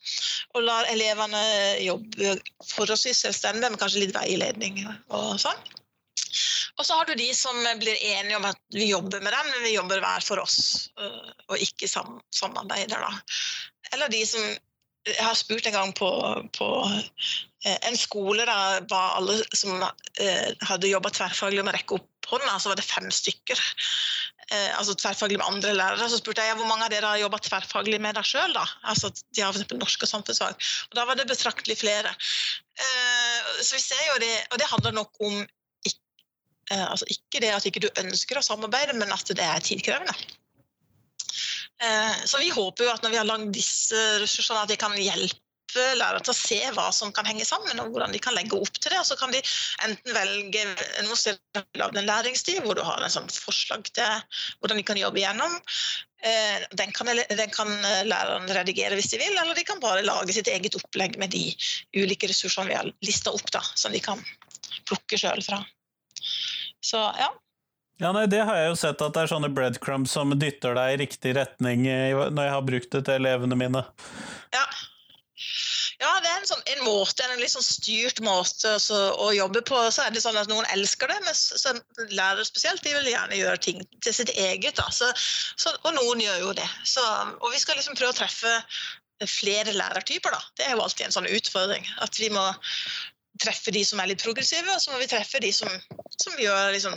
og 0.55 0.65
lar 0.67 0.89
elevene 0.91 1.43
jobbe 1.85 2.37
forholdsvis 2.73 3.25
selvstendig, 3.25 3.69
med 3.69 3.81
kanskje 3.81 4.05
litt 4.05 4.15
veiledning 4.15 4.81
og 4.87 5.35
sånn. 5.41 5.67
Og 6.79 6.85
så 6.87 6.95
har 6.95 7.09
du 7.09 7.15
de 7.19 7.27
som 7.35 7.57
blir 7.81 7.99
enige 8.13 8.37
om 8.37 8.47
at 8.47 8.59
vi 8.71 8.87
jobber 8.87 9.19
med 9.23 9.35
den, 9.35 9.51
men 9.51 9.65
vi 9.65 9.75
jobber 9.75 9.99
hver 10.03 10.23
for 10.23 10.39
oss, 10.39 10.87
øh, 11.01 11.31
og 11.51 11.63
ikke 11.65 11.89
samarbeider. 11.91 12.95
da. 12.95 13.11
Eller 13.93 14.11
de 14.11 14.25
som 14.25 14.57
Jeg 15.07 15.23
har 15.23 15.33
spurt 15.33 15.65
en 15.65 15.73
gang 15.73 15.93
på, 15.95 16.09
på 16.53 16.65
øh, 16.85 17.77
en 17.87 17.97
skole 17.97 18.43
der 18.45 18.83
var 18.91 19.15
alle 19.17 19.37
som 19.55 19.79
hadde 20.67 20.91
jobba 20.91 21.09
tverrfaglig 21.09 21.63
med 21.63 21.71
å 21.71 21.77
rekke 21.77 21.95
opp 21.95 22.27
hånda, 22.29 22.59
så 22.59 22.69
var 22.69 22.77
det 22.77 22.85
fem 22.85 23.07
stykker 23.11 23.61
eh, 24.55 24.71
altså 24.77 24.95
tverrfaglig 24.97 25.39
med 25.39 25.47
andre 25.47 25.73
lærere. 25.77 26.09
Så 26.11 26.19
spurte 26.21 26.45
jeg 26.45 26.57
hvor 26.59 26.69
mange 26.69 26.85
av 26.87 26.93
dere 26.93 27.13
har 27.13 27.21
jobba 27.21 27.39
tverrfaglig 27.45 27.99
med 28.01 28.17
deg 28.17 28.27
sjøl. 28.27 28.57
Altså, 28.57 29.11
de 29.35 29.45
har 29.45 29.55
f.eks. 29.55 29.69
norsk 29.77 30.05
og 30.05 30.11
samfunnsfag. 30.13 30.69
Og 30.89 30.99
da 30.99 31.05
var 31.09 31.19
det 31.19 31.29
betraktelig 31.29 31.79
flere. 31.81 32.13
Eh, 32.79 33.49
så 33.61 33.77
vi 33.77 33.83
ser 33.83 34.03
jo 34.11 34.19
det, 34.25 34.35
og 34.51 34.61
det 34.61 34.69
handler 34.71 34.97
nok 34.99 35.23
om 35.25 35.41
ikke, 35.87 36.01
eh, 36.71 36.85
altså 36.85 37.09
ikke 37.13 37.43
det 37.45 37.53
at 37.55 37.69
ikke 37.69 37.85
du 37.87 37.89
ønsker 38.03 38.39
å 38.39 38.45
samarbeide, 38.45 38.97
men 38.97 39.13
at 39.15 39.33
det 39.33 39.45
er 39.45 39.65
tidkrevende. 39.65 40.17
Så 42.27 42.41
vi 42.41 42.49
håper 42.51 42.83
jo 42.83 42.89
at 42.91 43.05
når 43.05 43.13
vi 43.13 43.17
har 43.21 43.27
lagd 43.27 43.53
disse 43.55 43.95
ressursene, 44.19 44.65
at 44.65 44.67
de 44.67 44.75
kan 44.75 44.91
hjelpe 44.99 45.39
hjelpe 45.69 45.97
lærere 45.97 46.21
til 46.23 46.33
å 46.33 46.37
se 46.37 46.59
hva 46.75 46.89
som 46.91 47.11
kan 47.13 47.25
henge 47.25 47.45
sammen, 47.45 47.79
og 47.79 47.91
hvordan 47.91 48.11
de 48.11 48.19
kan 48.19 48.33
legge 48.33 48.57
opp 48.57 48.79
til 48.79 48.91
det. 48.91 48.99
Og 48.99 49.05
så 49.05 49.15
kan 49.15 49.31
de 49.31 49.41
enten 49.85 50.13
velge 50.13 50.65
noen 51.03 51.17
steder 51.17 51.97
en 51.97 52.05
læringstid 52.05 52.61
hvor 52.63 52.75
du 52.75 52.83
har 52.83 53.01
en 53.01 53.11
sånn 53.11 53.29
forslag 53.29 53.85
til 53.93 54.05
hvordan 54.59 54.77
de 54.77 54.85
kan 54.85 54.99
jobbe 54.99 55.19
igjennom. 55.19 55.57
Eh, 56.21 56.65
den 56.75 56.91
kan, 56.91 57.07
den 57.07 57.51
kan 57.51 57.69
læreren 58.05 58.49
redigere 58.51 58.95
hvis 58.95 59.11
de 59.13 59.21
vil, 59.21 59.35
eller 59.37 59.55
de 59.55 59.63
kan 59.63 59.79
bare 59.79 60.03
lage 60.03 60.35
sitt 60.35 60.49
eget 60.51 60.75
opplegg 60.75 61.17
med 61.19 61.31
de 61.31 61.53
ulike 61.95 62.27
ressursene 62.27 62.69
vi 62.69 62.79
har 62.79 62.89
lista 63.05 63.31
opp, 63.31 63.51
da, 63.53 63.63
som 63.75 63.93
de 63.93 64.01
kan 64.03 64.19
plukke 64.89 65.19
sjøl 65.19 65.43
fra. 65.45 65.61
Så 66.83 66.99
ja, 67.19 67.29
ja, 67.99 68.13
nei, 68.15 68.29
Det 68.31 68.39
har 68.47 68.55
jeg 68.55 68.69
jo 68.69 68.75
sett, 68.79 69.01
at 69.03 69.15
det 69.15 69.25
er 69.25 69.31
sånne 69.31 69.49
breadcrumbs 69.51 70.13
som 70.15 70.31
dytter 70.39 70.77
deg 70.77 70.93
i 70.93 70.99
riktig 71.01 71.33
retning 71.35 71.81
når 71.83 72.45
jeg 72.45 72.53
har 72.53 72.63
brukt 72.63 72.93
det 72.95 73.01
til 73.09 73.19
elevene 73.19 73.57
mine. 73.59 73.81
Ja, 74.55 74.61
ja, 75.99 76.09
det 76.23 76.29
er 76.29 76.37
en, 76.39 76.47
sånn, 76.47 76.61
en 76.71 76.83
måte, 76.85 77.25
en 77.27 77.41
litt 77.41 77.51
sånn 77.51 77.65
styrt 77.65 78.21
måte 78.23 78.75
altså, 78.77 78.97
å 79.19 79.33
jobbe 79.35 79.61
på. 79.67 79.81
Så 79.91 80.05
er 80.05 80.13
det 80.15 80.23
sånn 80.23 80.37
at 80.39 80.47
Noen 80.51 80.67
elsker 80.71 81.11
det, 81.11 81.17
men 81.25 81.81
lærere 82.15 82.45
spesielt 82.47 82.83
de 82.85 82.93
vil 82.95 83.11
gjerne 83.11 83.35
gjøre 83.35 83.59
ting 83.65 83.83
til 84.05 84.15
sitt 84.15 84.31
eget. 84.39 84.79
Så, 84.95 85.09
så, 85.59 85.75
og 85.83 85.91
noen 85.97 86.23
gjør 86.23 86.39
jo 86.45 86.55
det. 86.61 86.69
Så, 86.87 87.03
og 87.35 87.51
vi 87.51 87.59
skal 87.59 87.75
liksom 87.79 87.99
prøve 87.99 88.15
å 88.15 88.19
treffe 88.21 88.55
flere 89.27 89.75
lærertyper. 89.75 90.31
Da. 90.31 90.41
Det 90.55 90.67
er 90.67 90.77
jo 90.77 90.85
alltid 90.85 91.09
en 91.09 91.17
sånn 91.17 91.31
utfordring. 91.35 91.87
At 92.05 92.19
vi 92.21 92.31
må 92.31 92.47
treffe 93.43 93.75
de 93.75 93.83
som 93.87 93.99
er 93.99 94.13
litt 94.13 94.23
progressive, 94.23 94.71
og 94.71 94.79
så 94.79 94.93
må 94.93 95.01
vi 95.03 95.11
treffe 95.11 95.43
de 95.43 95.51
som, 95.55 95.67
som 96.15 96.39
gjør 96.39 96.71
liksom, 96.75 96.95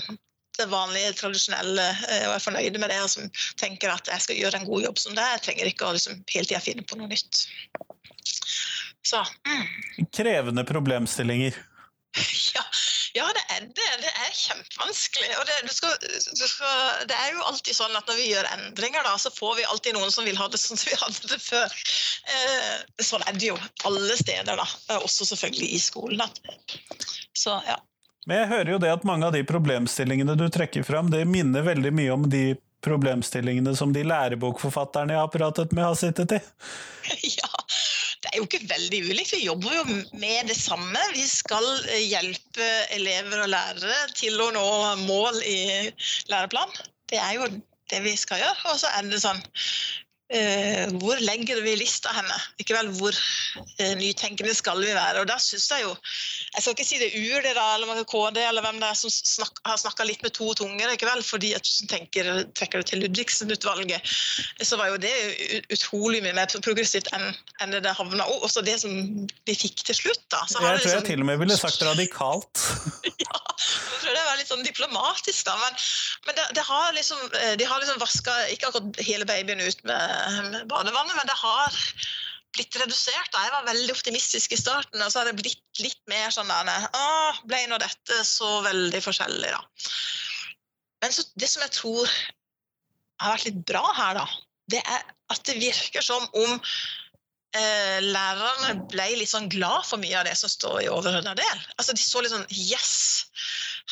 det 0.59 0.69
vanlige, 0.71 1.15
tradisjonelle 1.19 1.85
eh, 1.91 2.27
og 2.29 2.37
er 2.37 2.45
fornøyde 2.45 2.79
med 2.79 2.93
det, 2.93 3.01
og 3.03 3.11
som 3.11 3.31
tenker 3.59 3.91
at 3.91 4.11
jeg 4.11 4.27
skal 4.27 4.39
gjøre 4.39 4.63
en 4.63 4.69
god 4.69 4.87
jobb 4.87 5.03
som 5.03 5.17
det. 5.19 5.27
Jeg 5.35 5.45
trenger 5.49 5.71
ikke 5.71 5.89
å 5.89 5.95
liksom, 5.97 6.23
hele 6.31 6.47
tida 6.47 6.63
finne 6.63 6.87
på 6.87 6.99
noe 7.01 7.11
nytt. 7.11 7.47
Så 9.03 9.25
mm. 9.49 10.09
Krevende 10.13 10.65
problemstillinger. 10.65 11.55
Ja, 12.55 12.63
ja, 13.15 13.27
det 13.37 13.43
er 13.57 13.61
det. 13.77 13.91
Det 14.03 14.11
er 14.11 14.35
kjempevanskelig. 14.37 15.31
Og 15.41 15.47
det, 15.49 15.55
du 15.65 15.73
skal, 15.73 15.95
du 16.41 16.45
skal, 16.49 17.07
det, 17.09 17.17
er 17.17 17.31
jo 17.33 17.45
alltid 17.49 17.77
sånn 17.77 17.97
at 17.97 18.09
når 18.09 18.19
vi 18.21 18.27
gjør 18.31 18.49
endringer, 18.51 19.05
da, 19.05 19.15
så 19.21 19.33
får 19.33 19.55
vi 19.61 19.65
alltid 19.69 19.97
noen 19.97 20.13
som 20.13 20.27
vil 20.29 20.37
ha 20.41 20.49
det 20.53 20.61
sånn 20.61 20.81
som 20.81 20.91
vi 20.91 20.99
hadde 21.01 21.31
det 21.33 21.39
før. 21.41 21.77
Eh, 22.37 23.05
sånn 23.05 23.25
er 23.29 23.39
det 23.39 23.49
jo 23.51 23.57
alle 23.89 24.17
steder, 24.21 24.61
da. 24.61 24.67
Også 24.99 25.29
selvfølgelig 25.29 25.71
i 25.77 25.81
skolen. 25.81 26.21
Da. 26.21 26.77
Så 27.37 27.57
ja. 27.69 27.79
Men 28.27 28.45
jeg 28.45 28.53
hører 28.53 28.75
jo 28.77 28.83
det 28.85 28.93
at 28.93 29.09
mange 29.09 29.29
av 29.29 29.35
de 29.35 29.43
problemstillingene 29.47 30.37
du 30.39 30.47
trekker 30.53 30.85
fram, 30.87 31.11
det 31.11 31.25
minner 31.29 31.65
veldig 31.67 31.93
mye 31.97 32.13
om 32.15 32.29
de 32.31 32.45
problemstillingene 32.83 33.75
som 33.79 33.93
de 33.95 34.05
lærebokforfatterne 34.07 35.15
jeg 35.15 35.23
har 35.23 35.33
pratet 35.33 35.75
med, 35.75 35.85
har 35.87 35.99
sittet 35.99 36.39
i. 36.39 36.43
Ja, 37.39 37.51
er 38.31 38.39
jo 38.39 38.47
ikke 38.47 38.63
veldig 38.71 39.01
ulikt. 39.09 39.33
Vi 39.35 39.47
jobber 39.47 39.75
jo 39.75 39.83
med 40.21 40.51
det 40.51 40.57
samme. 40.59 41.01
Vi 41.17 41.25
skal 41.27 41.67
eh, 41.89 42.05
hjelpe 42.07 42.69
elever 42.95 43.43
og 43.45 43.51
lærere 43.51 43.99
til 44.15 44.39
å 44.43 44.51
nå 44.55 44.67
mål 45.03 45.41
i 45.43 45.59
læreplan. 46.31 46.71
Det 47.11 47.19
er 47.19 47.37
jo 47.41 47.51
det 47.93 48.03
vi 48.07 48.15
skal 48.19 48.43
gjøre. 48.45 48.73
Og 48.73 48.81
så 48.83 48.93
er 48.95 49.11
det 49.11 49.23
sånn 49.25 49.43
eh, 50.33 50.93
hvor 51.03 51.21
legger 51.23 51.61
vi 51.65 51.75
lista 51.81 52.13
henne? 52.17 52.39
Ikke 52.63 52.77
vel, 52.77 52.91
hvor 52.99 53.15
eh, 53.15 53.93
nytenkende 53.99 54.55
skal 54.57 54.81
vi 54.83 54.91
være? 54.95 55.23
Og 55.23 55.29
da 55.31 55.39
syns 55.43 55.69
jeg 55.71 55.85
jo 55.85 55.93
Jeg 55.93 56.65
skal 56.65 56.75
ikke 56.75 56.87
si 56.89 57.01
det 57.01 57.09
er 57.11 57.37
UD 57.37 57.49
da, 57.57 57.67
eller 57.77 58.03
KD 58.09 58.41
eller 58.43 58.65
hvem 58.65 58.81
det 58.83 58.89
er 58.89 58.99
som 58.99 59.13
snak, 59.13 59.61
har 59.69 59.81
snakka 59.81 60.07
litt 60.09 60.25
med 60.25 60.35
to 60.37 60.53
tunger, 60.59 60.93
ikke 60.93 61.09
vel? 61.09 61.23
fordi 61.25 61.53
at 61.57 61.65
du 61.65 61.87
tenker, 61.89 62.29
trekker 62.57 62.83
du 62.83 62.89
til 62.89 63.03
Ludvigsen-utvalget, 63.05 64.13
så 64.63 64.77
var 64.81 64.91
jo 64.93 64.99
det 65.01 65.13
utrolig 65.73 66.23
mye 66.25 66.35
mer 66.37 66.51
progressivt 66.65 67.09
enn, 67.17 67.31
enn 67.63 67.73
det 67.73 67.83
det 67.87 67.95
havna 67.97 68.27
og 68.29 68.47
Også 68.47 68.63
det 68.65 68.79
som 68.83 68.93
vi 69.47 69.55
fikk 69.57 69.85
til 69.87 69.97
slutt. 69.97 70.23
da. 70.33 70.43
jeg 70.49 70.59
tror 70.59 70.77
liksom, 70.77 70.97
jeg 70.99 71.09
til 71.11 71.25
og 71.25 71.29
med 71.29 71.41
ville 71.43 71.57
sagt 71.59 71.83
radikalt. 71.87 72.65
ja, 73.27 73.41
jeg 73.63 74.01
tror 74.03 74.17
det 74.17 74.25
var 74.27 74.39
litt 74.41 74.51
sånn 74.51 74.67
diplomatisk, 74.67 75.45
da. 75.49 75.57
Men, 75.61 75.79
men 76.27 76.37
det, 76.39 76.45
det 76.59 76.65
har 76.67 76.93
liksom, 76.95 77.23
eh, 77.41 77.55
de 77.59 77.67
har 77.67 77.81
liksom 77.83 77.99
vaska 78.03 78.35
ikke 78.55 78.69
akkurat 78.69 79.01
hele 79.03 79.27
babyen 79.27 79.63
ut 79.63 79.81
med, 79.89 80.59
badevannet, 80.71 81.17
men 81.19 81.27
det 81.27 81.39
har 81.41 81.79
blitt 82.53 82.77
redusert. 82.79 83.33
Jeg 83.33 83.55
var 83.55 83.67
veldig 83.67 83.95
optimistisk 83.95 84.53
i 84.53 84.61
starten, 84.61 85.01
og 85.03 85.11
så 85.11 85.23
har 85.23 85.31
det 85.31 85.41
blitt 85.41 85.83
litt 85.83 86.01
mer 86.11 86.31
sånn 86.35 86.53
der 86.53 86.89
Å, 86.95 87.09
ble 87.49 87.65
nå 87.71 87.81
dette 87.83 88.21
så 88.29 88.61
veldig 88.67 89.01
forskjellig, 89.03 89.51
da. 89.51 89.63
Men 91.03 91.15
så, 91.17 91.25
det 91.35 91.49
som 91.51 91.65
jeg 91.65 91.75
tror 91.75 92.17
har 93.23 93.35
vært 93.35 93.49
litt 93.49 93.63
bra 93.67 93.83
her, 93.97 94.21
da, 94.21 94.27
det 94.71 94.83
er 94.85 95.07
at 95.33 95.43
det 95.49 95.59
virker 95.59 96.05
som 96.05 96.23
om 96.39 96.53
eh, 97.57 97.99
lærerne 98.05 98.77
ble 98.93 99.09
litt 99.19 99.33
sånn 99.33 99.51
glad 99.53 99.89
for 99.89 100.03
mye 100.03 100.21
av 100.21 100.29
det 100.29 100.37
som 100.39 100.53
står 100.53 100.85
i 100.85 100.91
overordna 100.93 101.35
del. 101.39 101.67
Altså, 101.79 101.97
de 101.97 102.05
så 102.05 102.23
litt 102.23 102.35
sånn 102.35 102.47
Yes! 102.53 102.95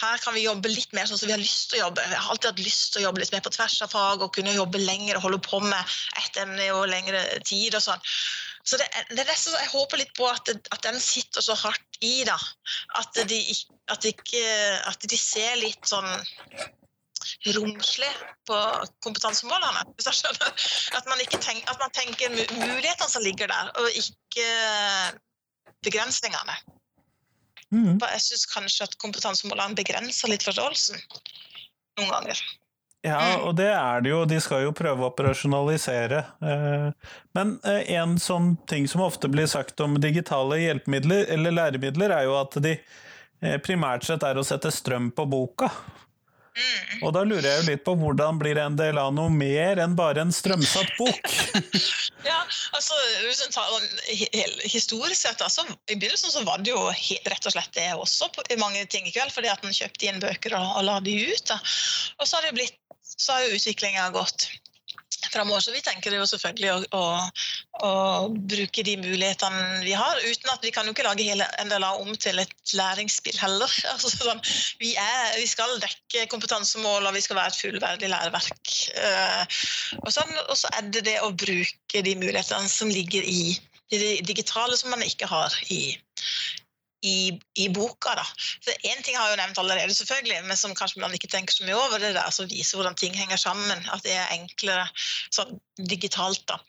Her 0.01 0.21
kan 0.23 0.35
vi 0.37 0.47
jobbe 0.47 0.71
litt 0.73 0.95
mer 0.97 1.09
sånn 1.09 1.19
som 1.21 1.29
vi 1.29 1.35
har 1.35 1.43
lyst 1.43 1.71
til 1.71 1.81
å 1.81 1.87
jobbe. 1.87 2.05
Vi 2.09 2.17
har 2.17 2.31
alltid 2.33 2.51
hatt 2.51 2.63
lyst 2.65 2.95
til 2.95 3.03
å 3.03 3.09
jobbe 3.09 3.21
litt 3.21 3.33
mer 3.35 3.43
på 3.45 3.53
tvers 3.53 3.77
av 3.85 3.93
fag 3.93 4.25
og 4.25 4.33
kunne 4.37 4.55
jobbe 4.57 4.81
lenger 4.81 5.19
og 5.19 5.27
holde 5.27 5.41
på 5.45 5.61
med 5.65 5.97
ett 6.23 6.41
emne 6.41 6.69
i 6.69 6.73
lengre 6.89 7.25
tid 7.45 7.77
og 7.77 7.85
sånn. 7.85 8.07
Så 8.65 8.79
det, 8.81 8.87
det 9.11 9.23
er 9.23 9.29
nesten, 9.29 9.57
Jeg 9.57 9.73
håper 9.73 10.01
litt 10.01 10.13
på 10.17 10.29
at, 10.29 10.49
at, 10.49 10.83
den 10.85 11.01
sitter 11.01 11.45
så 11.45 11.57
hardt 11.59 12.01
i, 12.05 12.23
da. 12.29 12.37
At 13.01 13.17
de, 13.29 13.41
at, 13.93 14.05
ikke, 14.09 14.45
at 14.89 15.09
de 15.11 15.19
ser 15.21 15.57
litt 15.61 15.89
sånn 15.89 16.09
romslig 17.57 18.11
på 18.49 18.59
kompetansemålene. 19.05 19.85
hvis 19.97 20.11
jeg 20.11 20.21
skjønner. 20.21 20.53
At 20.99 21.09
man, 21.09 21.25
tenker, 21.37 21.65
at 21.73 21.81
man 21.81 21.97
tenker 21.97 22.33
mulighetene 22.33 23.11
som 23.11 23.25
ligger 23.25 23.51
der, 23.53 23.73
og 23.81 24.01
ikke 24.01 24.49
begrensningene. 25.85 26.57
Mm. 27.71 27.99
Jeg 28.03 28.23
syns 28.25 28.49
kanskje 28.51 28.89
at 28.89 28.97
kompetansemålene 29.03 29.79
begrenser 29.79 30.33
litt 30.33 30.47
forståelsen 30.47 30.99
noen 32.01 32.11
ganger. 32.11 32.41
Ja, 33.01 33.21
mm. 33.21 33.45
og 33.49 33.55
det 33.57 33.71
er 33.73 34.03
det 34.05 34.11
jo. 34.13 34.25
De 34.29 34.41
skal 34.45 34.67
jo 34.67 34.75
prøve 34.77 35.07
å 35.07 35.09
operasjonalisere. 35.09 36.21
Eh, 36.45 37.15
men 37.37 37.55
eh, 37.65 37.95
en 37.97 38.19
sånn 38.21 38.53
ting 38.69 38.89
som 38.91 39.05
ofte 39.07 39.31
blir 39.33 39.49
sagt 39.49 39.81
om 39.81 39.97
digitale 40.03 40.61
hjelpemidler, 40.61 41.25
eller 41.33 41.57
læremidler, 41.57 42.13
er 42.13 42.29
jo 42.29 42.37
at 42.43 42.59
de 42.61 42.75
eh, 42.77 43.57
primært 43.65 44.05
sett 44.09 44.27
er 44.27 44.41
å 44.41 44.45
sette 44.45 44.73
strøm 44.75 45.09
på 45.17 45.25
boka. 45.33 45.71
Mm. 46.51 47.03
Og 47.07 47.13
da 47.15 47.23
lurer 47.25 47.47
jeg 47.47 47.61
jo 47.61 47.67
litt 47.69 47.83
på 47.87 47.95
hvordan 47.99 48.39
blir 48.41 48.59
NDLA 48.73 49.05
noe 49.15 49.31
mer 49.33 49.79
enn 49.85 49.95
bare 49.99 50.25
en 50.25 50.33
strømsatt 50.35 50.91
bok? 50.99 51.35
ja, 52.31 52.41
altså 52.75 52.97
Historisk 54.67 55.21
sett, 55.21 55.45
altså, 55.47 55.65
i 55.87 55.97
begynnelsen 55.97 56.35
så 56.35 56.43
var 56.47 56.63
det 56.65 56.75
jo 56.75 56.83
rett 56.91 57.47
og 57.47 57.55
slett 57.55 57.73
det 57.79 57.87
også 57.95 58.31
i 58.51 58.59
mange 58.61 58.83
ting 58.91 59.07
i 59.07 59.15
kveld, 59.15 59.33
fordi 59.35 59.53
at 59.53 59.65
en 59.65 59.77
kjøpte 59.77 60.11
inn 60.11 60.23
bøker 60.23 60.59
og, 60.59 60.75
og 60.81 60.89
la 60.89 60.99
de 61.05 61.15
ut. 61.31 61.47
Da. 61.49 61.61
Og 62.19 62.27
så 62.27 62.41
har, 62.41 62.49
det 62.49 62.59
blitt, 62.59 62.77
så 63.15 63.37
har 63.37 63.47
jo 63.47 63.57
utviklinga 63.61 64.11
gått 64.17 64.51
framover. 65.29 65.61
Så 65.65 65.75
vi 65.75 65.83
tenker 65.85 66.15
jo 66.15 66.27
selvfølgelig 66.29 66.71
å, 66.73 66.81
å, 66.97 67.05
å, 67.87 67.93
bruke 68.51 68.85
de 68.87 68.97
mulighetene 69.01 69.83
vi 69.85 69.95
har, 69.97 70.21
uten 70.25 70.53
at 70.53 70.65
vi 70.65 70.73
kan 70.75 70.89
jo 70.89 70.95
ikke 70.95 71.07
lage 71.07 71.27
hele 71.27 71.47
NDLA 71.67 71.93
om 72.01 72.13
til 72.17 72.41
et 72.43 72.75
læringsspill 72.77 73.41
heller. 73.43 73.79
Altså, 73.93 74.13
sånn, 74.15 74.41
vi, 74.81 74.95
er, 75.01 75.35
vi, 75.37 75.47
skal 75.51 75.75
dekke 75.83 76.29
kompetansemål, 76.33 77.09
og 77.09 77.17
vi 77.17 77.25
skal 77.25 77.41
være 77.41 77.53
et 77.53 77.61
fullverdig 77.61 78.13
læreverk. 78.13 78.77
Uh, 78.97 79.43
og, 80.01 80.13
sånn, 80.15 80.31
og, 80.47 80.55
så 80.59 80.71
er 80.79 80.89
det 80.95 81.05
det 81.09 81.19
å 81.25 81.33
bruke 81.35 82.05
de 82.07 82.15
mulighetene 82.17 82.71
som 82.71 82.93
ligger 82.93 83.27
i 83.27 83.59
det 83.91 84.21
digitale, 84.23 84.77
som 84.79 84.93
man 84.95 85.03
ikke 85.03 85.27
har 85.27 85.55
i, 85.75 85.97
i, 87.03 87.41
i, 87.55 87.69
boka. 87.73 88.15
da. 88.19 88.25
For 88.65 88.89
Én 88.91 89.03
ting 89.03 89.17
har 89.17 89.29
jeg 89.29 89.37
jo 89.37 89.41
nevnt 89.43 89.61
allerede, 89.63 89.95
selvfølgelig, 89.95 90.43
men 90.49 90.59
som 90.59 90.75
kanskje 90.77 91.03
man 91.03 91.15
ikke 91.17 91.31
tenker 91.33 91.55
så 91.55 91.65
mye 91.65 91.79
over. 91.79 91.99
det 91.99 92.15
der, 92.17 92.31
som 92.35 92.49
viser 92.51 92.79
hvordan 92.79 92.99
ting 92.99 93.17
henger 93.17 93.41
sammen. 93.41 93.87
At 93.93 94.05
det 94.05 94.17
er 94.17 94.35
enklere 94.37 94.87
sånn 95.33 95.59
digitalt. 95.89 96.43
da. 96.49 96.61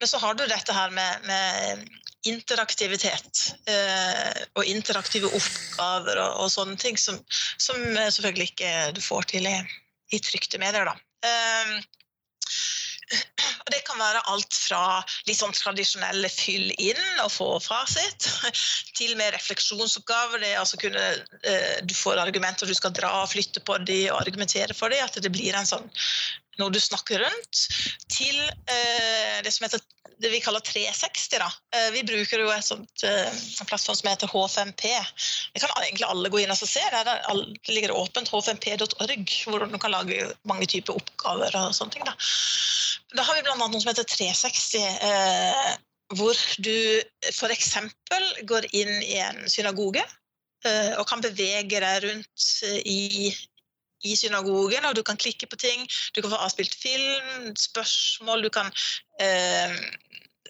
Men 0.00 0.10
så 0.10 0.20
har 0.22 0.36
du 0.36 0.46
dette 0.46 0.76
her 0.76 0.92
med, 0.94 1.28
med 1.28 1.88
interaktivitet 2.28 3.44
eh, 3.70 4.40
og 4.58 4.66
interaktive 4.66 5.30
oppgaver 5.30 6.18
og, 6.18 6.42
og 6.44 6.50
sånne 6.52 6.76
ting 6.80 6.98
som, 6.98 7.20
som, 7.56 7.78
selvfølgelig 7.94 8.50
ikke 8.50 8.72
du 8.96 9.00
får 9.04 9.30
til 9.32 9.46
i, 9.48 9.54
i 10.12 10.20
trykte 10.22 10.60
medier. 10.60 10.90
da. 10.90 10.96
Eh, 11.28 11.78
og 13.64 13.72
det 13.72 13.80
kan 13.86 14.00
være 14.00 14.24
alt 14.32 14.54
fra 14.54 14.82
litt 15.28 15.38
sånn 15.38 15.54
tradisjonelle 15.56 16.30
fyll 16.32 16.70
inn 16.76 17.22
og 17.24 17.32
få 17.32 17.48
fasit, 17.62 18.28
til 18.98 19.14
mer 19.20 19.34
refleksjonsoppgaver. 19.36 20.42
Det 20.44 20.54
altså 20.60 20.80
kunne, 20.80 21.06
eh, 21.42 21.78
du 21.84 21.94
får 21.96 22.20
argumenter 22.24 22.68
du 22.68 22.76
skal 22.76 22.94
dra 22.96 23.12
og 23.22 23.32
flytte 23.32 23.64
på 23.64 23.78
de 23.88 24.04
og 24.12 24.20
argumentere 24.22 24.76
for 24.76 24.92
de, 24.92 25.00
At 25.04 25.20
det 25.22 25.32
blir 25.32 25.56
en 25.56 25.68
sånn 25.68 25.88
når 26.58 26.72
du 26.74 26.80
snakker 26.82 27.22
rundt, 27.22 27.60
til 28.10 28.34
eh, 28.42 29.38
det 29.46 29.52
som 29.54 29.68
heter 29.68 29.82
det 30.18 30.30
vi 30.32 30.40
kaller 30.42 30.60
360. 30.60 31.38
Da. 31.38 31.48
Eh, 31.76 31.90
vi 31.94 32.02
bruker 32.06 32.42
jo 32.42 32.50
et 32.50 32.66
sånt, 32.66 33.04
eh, 33.06 33.42
plattform 33.66 33.96
som 33.96 34.10
heter 34.10 34.30
H5P. 34.32 34.90
Det 35.54 35.62
kan 35.62 35.70
egentlig 35.82 36.08
alle 36.08 36.32
gå 36.32 36.42
inn 36.42 36.54
og 36.54 36.58
se. 36.58 36.82
Der 36.90 37.06
det 37.06 37.74
ligger 37.74 37.94
åpent 37.94 38.30
h5p.org, 38.30 39.36
hvor 39.46 39.66
du 39.66 39.78
kan 39.78 39.94
lage 39.94 40.32
mange 40.42 40.66
typer 40.66 40.98
oppgaver. 40.98 41.54
og 41.54 41.74
sånne 41.74 41.94
ting. 41.94 42.06
Da, 42.08 42.16
da 43.16 43.24
har 43.24 43.38
vi 43.38 43.44
bl.a. 43.46 43.56
noe 43.58 43.80
som 43.80 43.90
heter 43.90 44.08
360. 44.08 44.82
Eh, 45.08 45.76
hvor 46.18 46.36
du 46.64 46.74
f.eks. 47.32 47.74
går 48.48 48.68
inn 48.72 48.94
i 49.04 49.18
en 49.20 49.44
synagoge 49.50 50.02
eh, 50.64 50.94
og 50.96 51.04
kan 51.08 51.24
bevege 51.24 51.80
deg 51.84 52.04
rundt 52.06 52.48
i 52.84 53.32
i 54.06 54.14
synagogen, 54.16 54.84
og 54.86 54.94
du 54.94 55.02
kan 55.02 55.18
klikke 55.18 55.48
på 55.50 55.56
ting. 55.58 55.80
Du 56.14 56.22
kan 56.22 56.30
få 56.30 56.38
avspilt 56.38 56.74
film, 56.78 57.48
spørsmål, 57.58 58.44
du 58.46 58.50
kan 58.54 58.70
eh, 59.20 59.74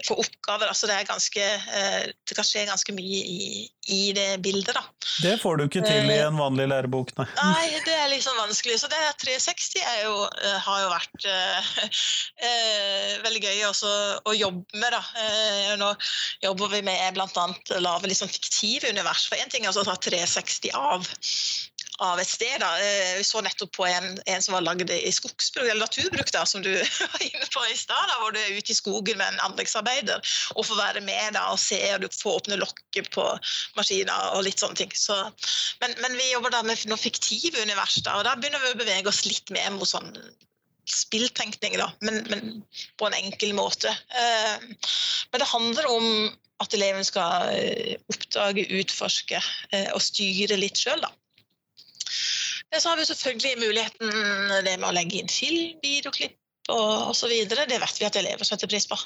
få 0.07 0.15
oppgaver. 0.23 0.69
Altså 0.71 0.87
det, 0.87 0.99
ganske, 1.09 1.45
eh, 1.55 2.01
det, 2.29 2.37
kan 2.37 2.47
skje 2.47 2.65
ganske 2.69 2.95
mye 2.95 3.21
i, 3.23 3.67
i, 3.89 4.01
det 4.17 4.27
bildet. 4.45 4.77
Da. 4.77 4.85
Det 5.23 5.35
får 5.43 5.59
du 5.59 5.65
ikke 5.67 5.83
til 5.87 6.11
i 6.11 6.19
eh, 6.19 6.27
en 6.27 6.39
vanlig 6.39 6.69
lærebok, 6.71 7.15
nei. 7.19 7.27
Nei, 7.39 7.81
det 7.87 7.97
er 7.97 8.11
litt 8.13 8.25
sånn 8.27 8.39
vanskelig. 8.41 8.79
Så 8.83 8.91
det 8.93 9.01
360 9.25 9.87
jo, 10.05 10.15
eh, 10.29 10.59
har 10.67 10.85
jo 10.85 10.93
vært 10.93 11.29
eh, 11.33 11.73
veldig 13.27 13.43
gøy 13.47 13.65
også 13.71 13.95
å 14.23 14.37
jobbe 14.37 14.83
med. 14.83 14.95
Da. 14.95 15.03
Nå 15.81 15.93
jobber 16.45 16.77
vi 16.77 16.85
med 16.87 17.17
bl.a. 17.17 17.49
å 17.79 17.83
lage 17.83 18.15
sånn 18.19 18.33
fiktive 18.33 18.93
univers. 18.93 19.27
For 19.29 19.41
én 19.41 19.51
ting 19.53 19.67
er 19.67 19.75
å 19.75 19.87
ta 19.87 19.99
360 19.99 20.75
av 20.79 21.11
av 21.99 22.21
et 22.21 22.29
sted. 22.29 22.61
Da. 22.63 22.71
Eh, 22.79 23.17
vi 23.19 23.25
så 23.27 23.41
nettopp 23.43 23.73
på 23.77 23.87
en, 23.87 24.09
en 24.27 24.43
som 24.43 24.55
var 24.55 24.65
lagd 24.67 24.91
i 24.95 25.13
skogsbruk, 25.13 25.67
eller 25.67 25.83
naturbruk, 25.83 26.31
da, 26.35 26.45
som 26.47 26.63
du 26.63 26.71
var 27.15 27.25
inne 27.25 27.49
på 27.55 27.65
i 27.67 27.77
stad. 27.79 28.15
Hvor 28.21 28.35
du 28.35 28.41
er 28.41 28.57
ute 28.59 28.73
i 28.73 28.79
skogen 28.79 29.19
med 29.21 29.35
en 29.35 29.45
anleggsarbeider 29.49 30.35
og 30.55 30.67
får 30.69 30.81
være 30.81 31.05
med 31.07 31.35
da, 31.37 31.49
og 31.53 31.61
se, 31.63 31.81
og 31.95 32.05
du 32.05 32.09
får 32.15 32.43
åpne 32.43 32.61
lokket 32.63 33.11
på 33.15 33.27
maskiner 33.79 34.35
og 34.37 34.45
litt 34.47 34.63
sånne 34.63 34.79
ting. 34.83 34.95
Så, 34.95 35.17
men, 35.83 35.97
men, 36.03 36.19
vi 36.19 36.31
jobber 36.33 36.55
da 36.55 36.65
med 36.67 36.87
noe 36.91 37.01
fiktive 37.01 37.63
univers, 37.63 37.99
da, 38.07 38.19
og 38.19 38.27
da 38.29 38.37
begynner 38.39 38.63
vi 38.65 38.75
å 38.75 38.83
bevege 38.83 39.11
oss 39.11 39.25
litt 39.27 39.55
mer 39.55 39.71
mot 39.75 39.89
sånn 39.89 40.13
spilltenkning, 40.89 41.77
da, 41.77 41.91
men, 42.07 42.23
men, 42.33 42.61
på 42.97 43.09
en 43.09 43.17
enkel 43.19 43.53
måte. 43.59 43.91
Eh, 44.17 44.69
men 45.33 45.43
det 45.43 45.51
handler 45.51 45.91
om 45.91 46.07
at 46.63 46.75
eleven 46.75 47.05
skal 47.07 47.53
eh, 47.55 47.99
oppdage, 48.11 48.65
utforske 48.81 49.39
og 49.93 50.01
styre 50.03 50.57
litt 50.59 50.81
sjøl, 50.81 51.03
da. 51.05 51.13
Så 52.77 52.91
har 52.91 52.99
vi 53.01 53.07
selvfølgelig 53.09 53.59
muligheten 53.63 54.11
det 54.67 54.77
med 54.77 54.89
å 54.91 54.95
legge 54.97 55.23
inn 55.23 55.33
film, 55.33 55.79
videoklipp 55.83 56.37
og 56.73 57.11
osv. 57.15 57.33
Det 57.49 57.67
vet 57.81 58.01
vi 58.01 58.07
at 58.09 58.19
elever 58.21 58.45
setter 58.45 58.71
pris 58.71 58.87
på. 58.89 58.99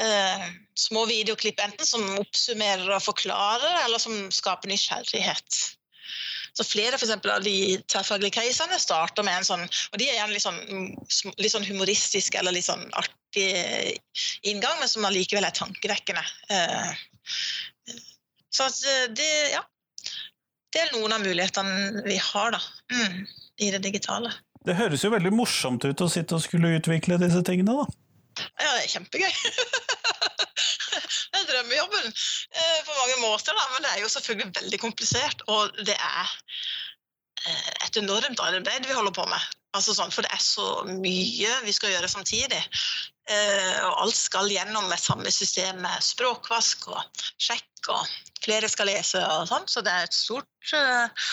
Eh, 0.00 0.46
små 0.78 1.04
videoklipp 1.06 1.60
enten 1.62 1.86
som 1.86 2.02
oppsummerer 2.18 2.88
og 2.96 3.04
forklarer, 3.04 3.84
eller 3.84 4.00
som 4.02 4.30
skaper 4.34 4.72
nysgjerrighet. 4.72 5.60
Så 6.54 6.64
Flere 6.66 6.98
for 6.98 7.06
eksempel, 7.06 7.32
av 7.34 7.42
de 7.42 7.76
tverrfaglige 7.90 8.38
casene 8.38 8.78
starter 8.78 9.26
med 9.26 9.40
en 9.40 9.46
sånn 9.46 9.64
og 9.64 9.96
de 9.98 10.06
er 10.06 10.20
gjerne 10.20 10.36
litt 10.36 10.44
sånn, 10.44 10.60
litt 11.42 11.54
sånn 11.54 11.66
humoristisk 11.66 12.36
eller 12.38 12.54
litt 12.54 12.68
sånn 12.68 12.84
artig 12.94 13.98
inngang, 14.46 14.78
men 14.78 14.90
som 14.90 15.06
allikevel 15.08 15.46
er 15.46 15.56
tankevekkende. 15.58 16.22
Eh, 16.54 16.92
så 18.54 18.70
eh, 18.70 19.08
det, 19.18 19.30
ja, 19.56 19.64
det 20.74 20.82
er 20.82 20.92
noen 20.96 21.14
av 21.14 21.22
mulighetene 21.22 22.02
vi 22.06 22.16
har 22.18 22.54
da, 22.56 22.60
mm, 22.92 23.18
i 23.62 23.70
det 23.70 23.80
digitale. 23.84 24.32
Det 24.64 24.76
høres 24.78 25.04
jo 25.04 25.12
veldig 25.12 25.30
morsomt 25.34 25.84
ut 25.84 26.02
å 26.02 26.10
sitte 26.10 26.36
og 26.36 26.42
skulle 26.42 26.74
utvikle 26.78 27.20
disse 27.20 27.42
tingene, 27.46 27.76
da. 27.78 27.84
Ja, 28.58 28.70
det 28.72 28.86
er 28.86 28.92
kjempegøy. 28.96 29.34
det 31.30 31.40
er 31.40 31.50
drømmejobben 31.50 32.08
eh, 32.08 32.80
på 32.86 32.96
mange 32.96 33.18
måter, 33.22 33.54
da, 33.54 33.66
men 33.74 33.84
det 33.84 33.92
er 33.92 34.00
jo 34.02 34.10
selvfølgelig 34.10 34.54
veldig 34.60 34.80
komplisert. 34.82 35.44
Og 35.52 35.84
det 35.84 35.94
er 35.94 36.32
eh, 37.44 37.68
et 37.86 38.00
enormt 38.00 38.42
arbeid 38.42 38.88
vi 38.88 38.96
holder 38.96 39.14
på 39.14 39.28
med. 39.30 39.52
Altså 39.74 39.94
sånn, 39.96 40.12
for 40.14 40.22
det 40.22 40.30
er 40.34 40.42
så 40.42 40.68
mye 40.86 41.54
vi 41.64 41.72
skal 41.74 41.94
gjøre 41.94 42.10
samtidig. 42.10 42.60
Eh, 43.24 43.78
og 43.88 44.02
alt 44.04 44.18
skal 44.18 44.50
gjennom 44.52 44.90
et 44.92 45.00
samme 45.00 45.30
system 45.32 45.80
med 45.82 46.04
språkvask 46.04 46.90
og 46.92 47.22
sjekk, 47.40 47.88
og 47.94 48.12
flere 48.44 48.68
skal 48.68 48.90
lese 48.90 49.22
og 49.24 49.48
sånn. 49.48 49.64
Så 49.70 49.82
det 49.84 49.92
er 49.92 50.06
et 50.06 50.14
stort 50.16 50.74
eh, 50.76 51.24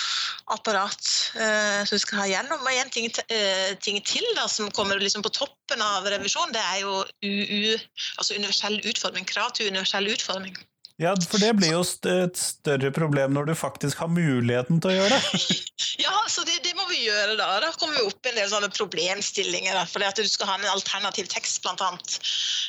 apparat 0.56 1.12
eh, 1.36 1.84
som 1.84 1.98
vi 1.98 2.02
skal 2.06 2.24
ha 2.24 2.28
gjennom. 2.32 2.64
Og 2.64 2.80
en 2.82 2.94
ting, 2.96 3.12
uh, 3.12 3.72
ting 3.84 4.00
til 4.08 4.26
da, 4.40 4.48
som 4.52 4.72
kommer 4.76 5.00
liksom 5.04 5.26
på 5.26 5.34
toppen 5.36 5.84
av 5.84 6.08
revisjon, 6.10 6.56
det 6.56 6.64
er 6.64 6.82
jo 6.86 7.02
UU, 7.22 7.78
altså 8.18 8.40
universell 8.40 8.80
utforming. 8.82 9.28
Krav 9.28 9.54
til 9.58 9.70
universell 9.70 10.10
utforming. 10.16 10.58
Ja, 11.02 11.16
for 11.18 11.42
det 11.42 11.56
blir 11.58 11.72
jo 11.74 11.82
et 11.82 12.38
større 12.38 12.92
problem 12.94 13.34
når 13.34 13.48
du 13.50 13.54
faktisk 13.58 14.04
har 14.04 14.10
muligheten 14.12 14.82
til 14.84 14.92
å 14.92 14.98
gjøre 15.00 15.18
det. 15.18 15.40
ja, 16.04 16.14
så 16.30 16.44
det, 16.46 16.60
det, 16.62 16.76
må 16.78 16.86
vi 16.92 17.00
gjøre 17.08 17.40
da. 17.40 17.48
Da 17.64 17.72
kommer 17.74 17.98
vi 17.98 18.04
opp 18.06 18.28
i 18.28 18.30
en 18.30 18.38
del 18.38 18.52
sånne 18.52 18.70
problemstillinger. 18.76 19.74
Da, 19.80 19.88
fordi 19.90 20.10
at 20.12 20.22
du 20.22 20.30
skal 20.30 20.52
ha 20.52 20.60
en 20.60 20.68
alternativ 20.70 21.32
tekst, 21.34 21.64
blant 21.66 21.82
annet, 21.82 22.20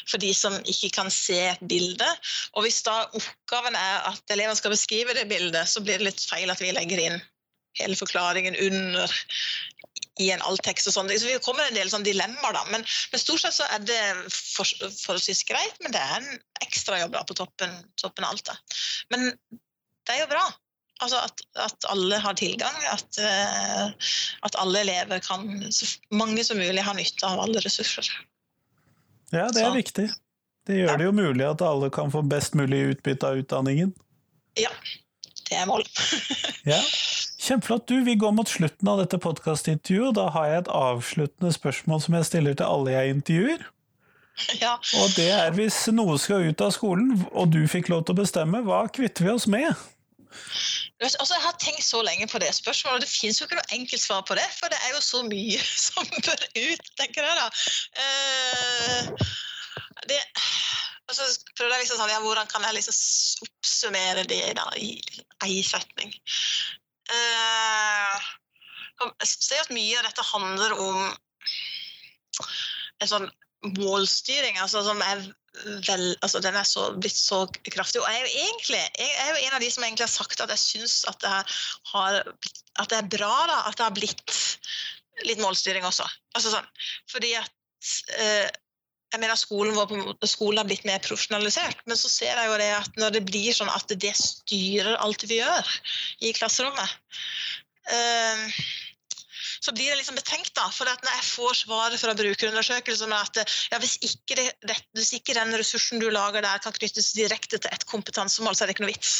for 0.08 0.22
de 0.22 0.32
som 0.36 0.56
ikke 0.64 0.94
kan 0.96 1.12
se 1.12 1.36
et 1.50 1.66
bilde. 1.68 2.08
Og 2.56 2.64
hvis 2.64 2.80
da 2.86 3.02
oppgaven 3.10 3.76
er 3.76 4.08
at 4.14 4.32
elevene 4.32 4.56
skal 4.56 4.72
beskrive 4.72 5.18
det 5.18 5.28
bildet, 5.28 5.68
så 5.68 5.84
blir 5.84 6.00
det 6.00 6.08
litt 6.08 6.24
feil 6.24 6.48
at 6.52 6.64
vi 6.64 6.72
legger 6.72 7.04
inn 7.04 7.20
hele 7.80 7.96
forklaringen 7.96 8.56
under 8.61 9.12
i 10.20 10.28
en 10.32 10.42
alltekst 10.44 10.88
og 10.90 10.96
sånn. 10.96 11.11
Så 11.16 11.28
vi 11.28 11.38
kommer 11.44 11.66
en 11.66 11.76
del 11.76 11.90
sånn 11.92 12.04
dilemmaer, 12.06 12.56
da. 12.56 12.64
Men, 12.72 12.85
men, 12.85 13.20
stort 13.20 13.44
sett 13.44 13.56
så 13.56 13.68
er 13.72 13.85
det 13.87 14.00
for, 14.28 14.66
forholdsvis 14.66 15.44
greit, 15.48 15.78
men 15.85 15.94
det 15.94 16.02
er 16.02 16.18
en 16.18 16.42
ekstrajobb 16.64 17.16
på 17.28 17.38
toppen, 17.38 17.78
toppen 18.00 18.26
av 18.26 18.35
alt. 18.35 18.50
Da. 18.50 18.58
Men 19.14 19.30
det 20.06 20.16
er 20.16 20.24
jo 20.24 20.32
bra. 20.35 20.44
Altså 21.02 21.18
at, 21.24 21.40
at 21.58 21.87
alle 21.90 22.18
har 22.22 22.37
tilgang, 22.38 22.76
at, 22.92 23.08
uh, 23.18 24.12
at, 24.46 24.58
alle 24.61 24.85
elever 24.85 25.18
kan 25.24 25.48
Så 25.74 25.88
mange 26.14 26.44
som 26.46 26.61
mulig 26.61 26.85
har 26.87 26.94
nytte 26.94 27.26
av 27.26 27.40
alle 27.42 27.62
ressurser. 27.64 28.06
Ja, 29.32 29.48
det 29.48 29.64
er 29.64 29.72
så. 29.72 29.74
viktig. 29.74 30.06
Det 30.68 30.76
gjør 30.76 30.92
ja. 30.92 30.98
det 31.00 31.08
jo 31.08 31.14
mulig 31.16 31.46
at 31.48 31.64
alle 31.66 31.88
kan 31.90 32.12
få 32.12 32.22
best 32.22 32.54
mulig 32.54 32.85
utbytte 32.92 33.32
av 33.32 33.40
utdanningen. 33.40 33.90
Ja, 34.61 34.70
det 35.52 35.60
er 35.60 35.68
målet. 35.68 36.02
ja. 36.72 36.80
Kjempeflott. 37.42 37.88
Du, 37.90 38.00
vi 38.06 38.14
går 38.16 38.32
mot 38.36 38.48
slutten 38.48 38.88
av 38.88 39.02
dette 39.02 39.18
podkastintervjuet. 39.20 40.16
Da 40.16 40.28
har 40.32 40.48
jeg 40.48 40.64
et 40.64 40.74
avsluttende 40.78 41.52
spørsmål 41.52 42.02
som 42.04 42.16
jeg 42.16 42.28
stiller 42.28 42.58
til 42.58 42.68
alle 42.68 42.94
jeg 42.94 43.16
intervjuer. 43.16 43.64
Ja. 44.62 44.76
Og 44.96 45.12
det 45.18 45.28
er 45.34 45.52
hvis 45.54 45.84
noe 45.92 46.16
skal 46.22 46.46
ut 46.48 46.62
av 46.64 46.72
skolen, 46.74 47.26
og 47.36 47.50
du 47.52 47.60
fikk 47.68 47.90
lov 47.92 48.06
til 48.06 48.16
å 48.16 48.22
bestemme, 48.22 48.62
hva 48.64 48.86
kvitter 48.94 49.28
vi 49.28 49.34
oss 49.34 49.48
med? 49.50 49.68
Altså, 51.02 51.34
jeg 51.34 51.44
har 51.44 51.58
tenkt 51.60 51.84
så 51.84 52.00
lenge 52.06 52.28
på 52.30 52.40
det 52.40 52.52
spørsmålet, 52.56 53.02
og 53.02 53.04
det 53.04 53.10
finnes 53.10 53.40
jo 53.40 53.48
ikke 53.48 53.58
noe 53.58 53.74
enkelt 53.76 54.02
svar 54.02 54.22
på 54.24 54.38
det. 54.38 54.46
For 54.56 54.72
det 54.72 54.78
er 54.86 54.94
jo 54.94 55.02
så 55.04 55.22
mye 55.26 55.60
som 55.88 56.08
bør 56.14 56.46
ut, 56.62 56.92
tenker 57.00 57.26
jeg 57.26 57.40
da. 57.42 57.48
Uh, 58.00 59.32
det, 60.08 60.20
altså, 61.62 61.70
det 61.70 61.77
er 61.77 61.85
liksom 61.85 62.01
sånn, 62.01 62.12
ja, 62.12 62.22
Hvordan 62.22 62.48
kan 62.51 62.64
jeg 62.66 62.79
liksom 62.79 63.48
oppsummere 63.48 64.25
det 64.29 64.55
da, 64.59 64.66
i 64.77 64.96
én 65.46 65.66
setning? 65.66 66.14
Uh, 67.12 68.16
jeg 69.03 69.29
ser 69.31 69.62
at 69.62 69.75
mye 69.75 69.98
av 69.98 70.07
dette 70.07 70.25
handler 70.31 70.75
om 70.79 70.98
en 73.03 73.11
sånn 73.11 73.29
målstyring 73.79 74.59
altså 74.62 74.83
som 74.87 75.01
er 75.05 75.22
vel, 75.87 76.05
altså 76.25 76.40
den 76.42 76.57
er 76.57 76.64
så, 76.66 76.87
blitt 76.96 77.16
så 77.18 77.44
kraftig. 77.68 78.01
Og 78.01 78.09
jeg 78.09 78.22
er, 78.22 78.25
jo 78.25 78.46
egentlig, 78.46 78.81
jeg 78.98 79.16
er 79.20 79.31
jo 79.31 79.42
en 79.42 79.57
av 79.59 79.62
de 79.62 79.68
som 79.75 79.85
egentlig 79.85 80.07
har 80.07 80.14
sagt 80.14 80.40
at 80.40 80.53
jeg 80.55 80.62
syns 80.62 80.94
at, 81.11 81.27
at, 81.29 82.88
det 82.88 82.98
er 82.98 83.11
bra 83.12 83.35
da, 83.51 83.59
at 83.68 83.77
det 83.77 83.85
har 83.85 83.96
blitt 83.96 84.37
litt 85.29 85.42
målstyring 85.42 85.85
også. 85.85 86.07
Altså 86.33 86.55
sånn, 86.55 86.70
fordi 87.12 87.35
at 87.37 87.53
eh, 88.16 88.48
jeg 89.12 89.20
mener 89.20 89.37
skolen, 89.37 89.77
vår, 89.77 90.14
skolen 90.29 90.62
har 90.62 90.68
blitt 90.68 90.87
mer 90.88 91.03
profesjonalisert, 91.05 91.83
men 91.87 91.98
så 92.01 92.09
ser 92.09 92.33
jeg 92.33 92.48
jo 92.48 92.61
det 92.61 92.70
at 92.79 93.01
når 93.01 93.18
det 93.18 93.27
blir 93.29 93.53
sånn 93.57 93.72
at 93.72 93.92
det 93.92 94.14
styrer 94.16 94.96
alt 95.05 95.27
vi 95.29 95.42
gjør 95.42 95.75
i 96.25 96.33
klasserommet 96.37 96.96
eh, 97.92 98.46
så 99.62 99.70
blir 99.75 99.92
jeg 99.92 99.98
liksom 100.01 100.18
betenkt. 100.18 100.55
da, 100.59 100.66
for 100.75 100.88
Når 100.88 101.14
jeg 101.14 101.29
får 101.29 101.59
svaret 101.61 102.01
fra 102.03 102.14
brukerundersøkelsen 102.18 103.14
at 103.14 103.42
ja, 103.44 103.79
hvis, 103.79 103.98
ikke 104.03 104.38
det, 104.40 104.79
hvis 104.96 105.12
ikke 105.18 105.37
den 105.38 105.55
ressursen 105.55 106.03
du 106.03 106.09
lager 106.11 106.42
der 106.42 106.62
kan 106.62 106.75
knyttes 106.75 107.12
direkte 107.14 107.59
til 107.59 107.70
et 107.70 107.87
kompetansemål, 107.87 108.57
så 108.57 108.64
er 108.64 108.70
det 108.70 108.77
ikke 108.77 108.87
noe 108.87 108.94
vits. 108.94 109.14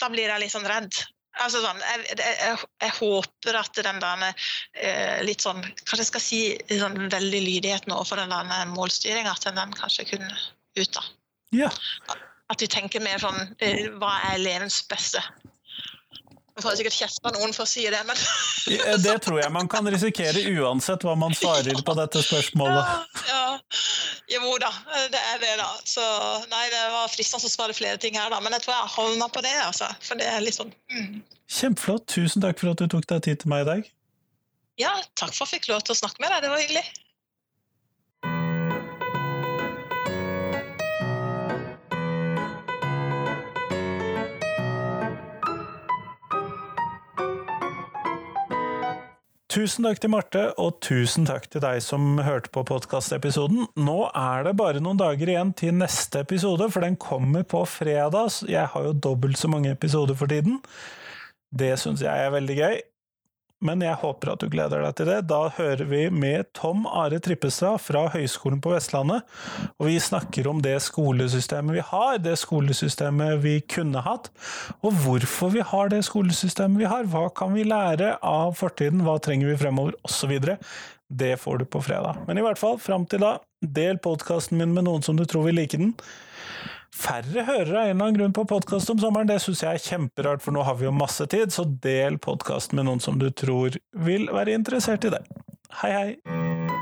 Da 0.00 0.08
blir 0.08 0.30
jeg 0.30 0.40
litt 0.40 0.54
sånn 0.54 0.68
redd. 0.68 1.02
Altså 1.38 1.60
sånn, 1.62 1.78
jeg, 1.78 2.16
jeg, 2.18 2.56
jeg, 2.82 2.92
håper 2.96 3.58
at 3.60 3.78
den 3.86 4.00
der 4.02 4.24
eh, 4.26 5.20
litt 5.22 5.44
sånn 5.44 5.60
Kanskje 5.62 6.00
jeg 6.02 6.08
skal 6.08 6.24
si 6.24 6.40
sånn 6.80 7.06
veldig 7.12 7.42
lydigheten 7.44 7.94
overfor 7.94 8.18
den 8.18 8.34
der 8.34 8.72
målstyringa, 8.72 9.36
at 9.36 9.46
den 9.46 9.76
kanskje 9.78 10.08
kunne 10.10 10.32
ut. 10.78 10.90
da. 10.96 11.04
Ja. 11.54 11.70
At 12.50 12.62
vi 12.62 12.66
tenker 12.70 13.02
mer 13.04 13.22
sånn 13.22 13.54
eh, 13.62 13.86
Hva 14.02 14.16
er 14.26 14.40
elevens 14.40 14.80
beste? 14.90 15.22
Jeg 16.56 16.64
får 16.64 16.78
sikkert 16.80 16.96
kjeft 16.98 17.26
av 17.28 17.36
noen 17.36 17.52
for 17.56 17.64
å 17.64 17.70
si 17.70 17.84
det, 17.92 18.00
men 18.08 18.18
Det 19.04 19.16
tror 19.24 19.40
jeg 19.40 19.52
man 19.54 19.68
kan 19.70 19.86
risikere 19.88 20.42
uansett 20.60 21.04
hva 21.06 21.14
man 21.18 21.34
svarer 21.36 21.78
på 21.86 21.94
dette 21.98 22.22
spørsmålet. 22.26 23.14
Ja, 23.30 23.30
ja. 23.30 23.46
Jo 24.30 24.52
da, 24.62 24.70
det 25.10 25.18
er 25.18 25.40
det, 25.42 25.54
da. 25.58 25.68
Så 25.88 26.02
nei, 26.52 26.64
det 26.70 26.82
var 26.92 27.10
fristende 27.10 27.48
å 27.48 27.50
svare 27.50 27.74
flere 27.74 27.98
ting 28.02 28.18
her, 28.18 28.30
da. 28.30 28.38
Men 28.44 28.54
jeg 28.54 28.66
tror 28.66 28.76
jeg 28.76 28.92
havna 28.94 29.30
på 29.32 29.42
det, 29.46 29.54
altså. 29.64 29.88
For 30.06 30.20
det 30.20 30.28
er 30.30 30.44
litt 30.44 30.58
sånn 30.58 30.70
mm. 30.92 31.22
Kjempeflott. 31.50 32.06
Tusen 32.14 32.44
takk 32.44 32.60
for 32.60 32.70
at 32.70 32.82
du 32.82 32.86
tok 32.90 33.08
deg 33.10 33.24
tid 33.26 33.42
til 33.42 33.50
meg 33.50 33.64
i 33.64 33.70
dag. 33.70 33.88
Ja, 34.78 34.92
takk 35.18 35.34
for 35.34 35.44
at 35.44 35.50
jeg 35.50 35.58
fikk 35.58 35.72
lov 35.72 35.82
til 35.86 35.96
å 35.96 36.00
snakke 36.04 36.22
med 36.22 36.30
deg. 36.30 36.44
Det 36.44 36.52
var 36.52 36.62
hyggelig. 36.62 36.84
Tusen 49.50 49.82
takk 49.82 49.98
til 49.98 50.12
Marte, 50.12 50.42
og 50.62 50.76
tusen 50.78 51.24
takk 51.26 51.48
til 51.50 51.62
deg 51.64 51.80
som 51.82 52.20
hørte 52.22 52.52
på 52.54 52.62
podkastepisoden. 52.68 53.64
Nå 53.82 53.96
er 54.14 54.44
det 54.46 54.52
bare 54.60 54.78
noen 54.78 55.00
dager 55.00 55.32
igjen 55.32 55.50
til 55.58 55.74
neste 55.74 56.22
episode, 56.22 56.68
for 56.70 56.86
den 56.86 56.94
kommer 57.02 57.42
på 57.42 57.64
fredag. 57.66 58.36
Jeg 58.46 58.70
har 58.70 58.86
jo 58.86 58.94
dobbelt 58.94 59.40
så 59.40 59.50
mange 59.50 59.72
episoder 59.74 60.14
for 60.14 60.30
tiden. 60.30 60.60
Det 61.50 61.72
syns 61.82 62.04
jeg 62.06 62.14
er 62.14 62.30
veldig 62.30 62.56
gøy 62.60 62.78
men 63.64 63.82
jeg 63.84 63.98
håper 64.00 64.32
at 64.32 64.42
du 64.42 64.48
gleder 64.52 64.82
deg 64.84 64.96
til 64.98 65.08
det. 65.10 65.18
Da 65.30 65.40
hører 65.56 65.84
vi 65.90 66.02
med 66.12 66.48
Tom 66.56 66.86
Are 66.88 67.20
Trippestad 67.22 67.80
fra 67.84 68.06
Høgskolen 68.14 68.62
på 68.64 68.72
Vestlandet, 68.72 69.26
og 69.76 69.90
vi 69.90 69.98
snakker 70.00 70.48
om 70.50 70.62
det 70.64 70.78
skolesystemet 70.84 71.76
vi 71.76 71.84
har, 71.90 72.20
det 72.24 72.38
skolesystemet 72.40 73.42
vi 73.44 73.58
kunne 73.68 74.02
hatt, 74.06 74.30
og 74.80 74.96
hvorfor 75.04 75.52
vi 75.56 75.66
har 75.72 75.92
det 75.92 76.02
skolesystemet 76.08 76.80
vi 76.80 76.88
har. 76.88 77.04
Hva 77.10 77.26
kan 77.36 77.52
vi 77.56 77.66
lære 77.68 78.14
av 78.24 78.56
fortiden, 78.60 79.04
hva 79.04 79.18
trenger 79.22 79.52
vi 79.52 79.60
fremover, 79.60 79.98
osv. 80.08 80.34
Det 81.10 81.34
får 81.42 81.60
du 81.60 81.68
på 81.68 81.82
fredag. 81.84 82.24
Men 82.28 82.38
i 82.38 82.44
hvert 82.46 82.60
fall, 82.60 82.80
fram 82.80 83.04
til 83.10 83.24
da, 83.24 83.36
del 83.60 84.00
podkasten 84.00 84.60
min 84.60 84.72
med 84.72 84.88
noen 84.88 85.04
som 85.04 85.18
du 85.18 85.26
tror 85.28 85.48
vil 85.50 85.60
like 85.60 85.76
den 85.76 85.94
færre 86.96 87.44
hører 87.46 87.70
av 87.70 87.84
en 87.84 87.90
eller 87.90 88.04
annen 88.04 88.18
grunn 88.18 88.36
på 88.36 88.46
podkast 88.50 88.90
om 88.92 89.00
sommeren. 89.02 89.30
Det 89.30 89.40
syns 89.42 89.64
jeg 89.64 89.78
er 89.78 89.86
kjemperart, 89.86 90.44
for 90.44 90.56
nå 90.56 90.64
har 90.66 90.78
vi 90.80 90.88
jo 90.88 90.94
masse 90.94 91.26
tid, 91.30 91.54
så 91.54 91.66
del 91.84 92.18
podkasten 92.22 92.80
med 92.80 92.90
noen 92.90 93.04
som 93.04 93.20
du 93.20 93.30
tror 93.30 93.78
vil 94.06 94.30
være 94.32 94.58
interessert 94.58 95.06
i 95.06 95.14
det. 95.16 95.24
Hei, 95.82 95.92
hei! 95.94 96.79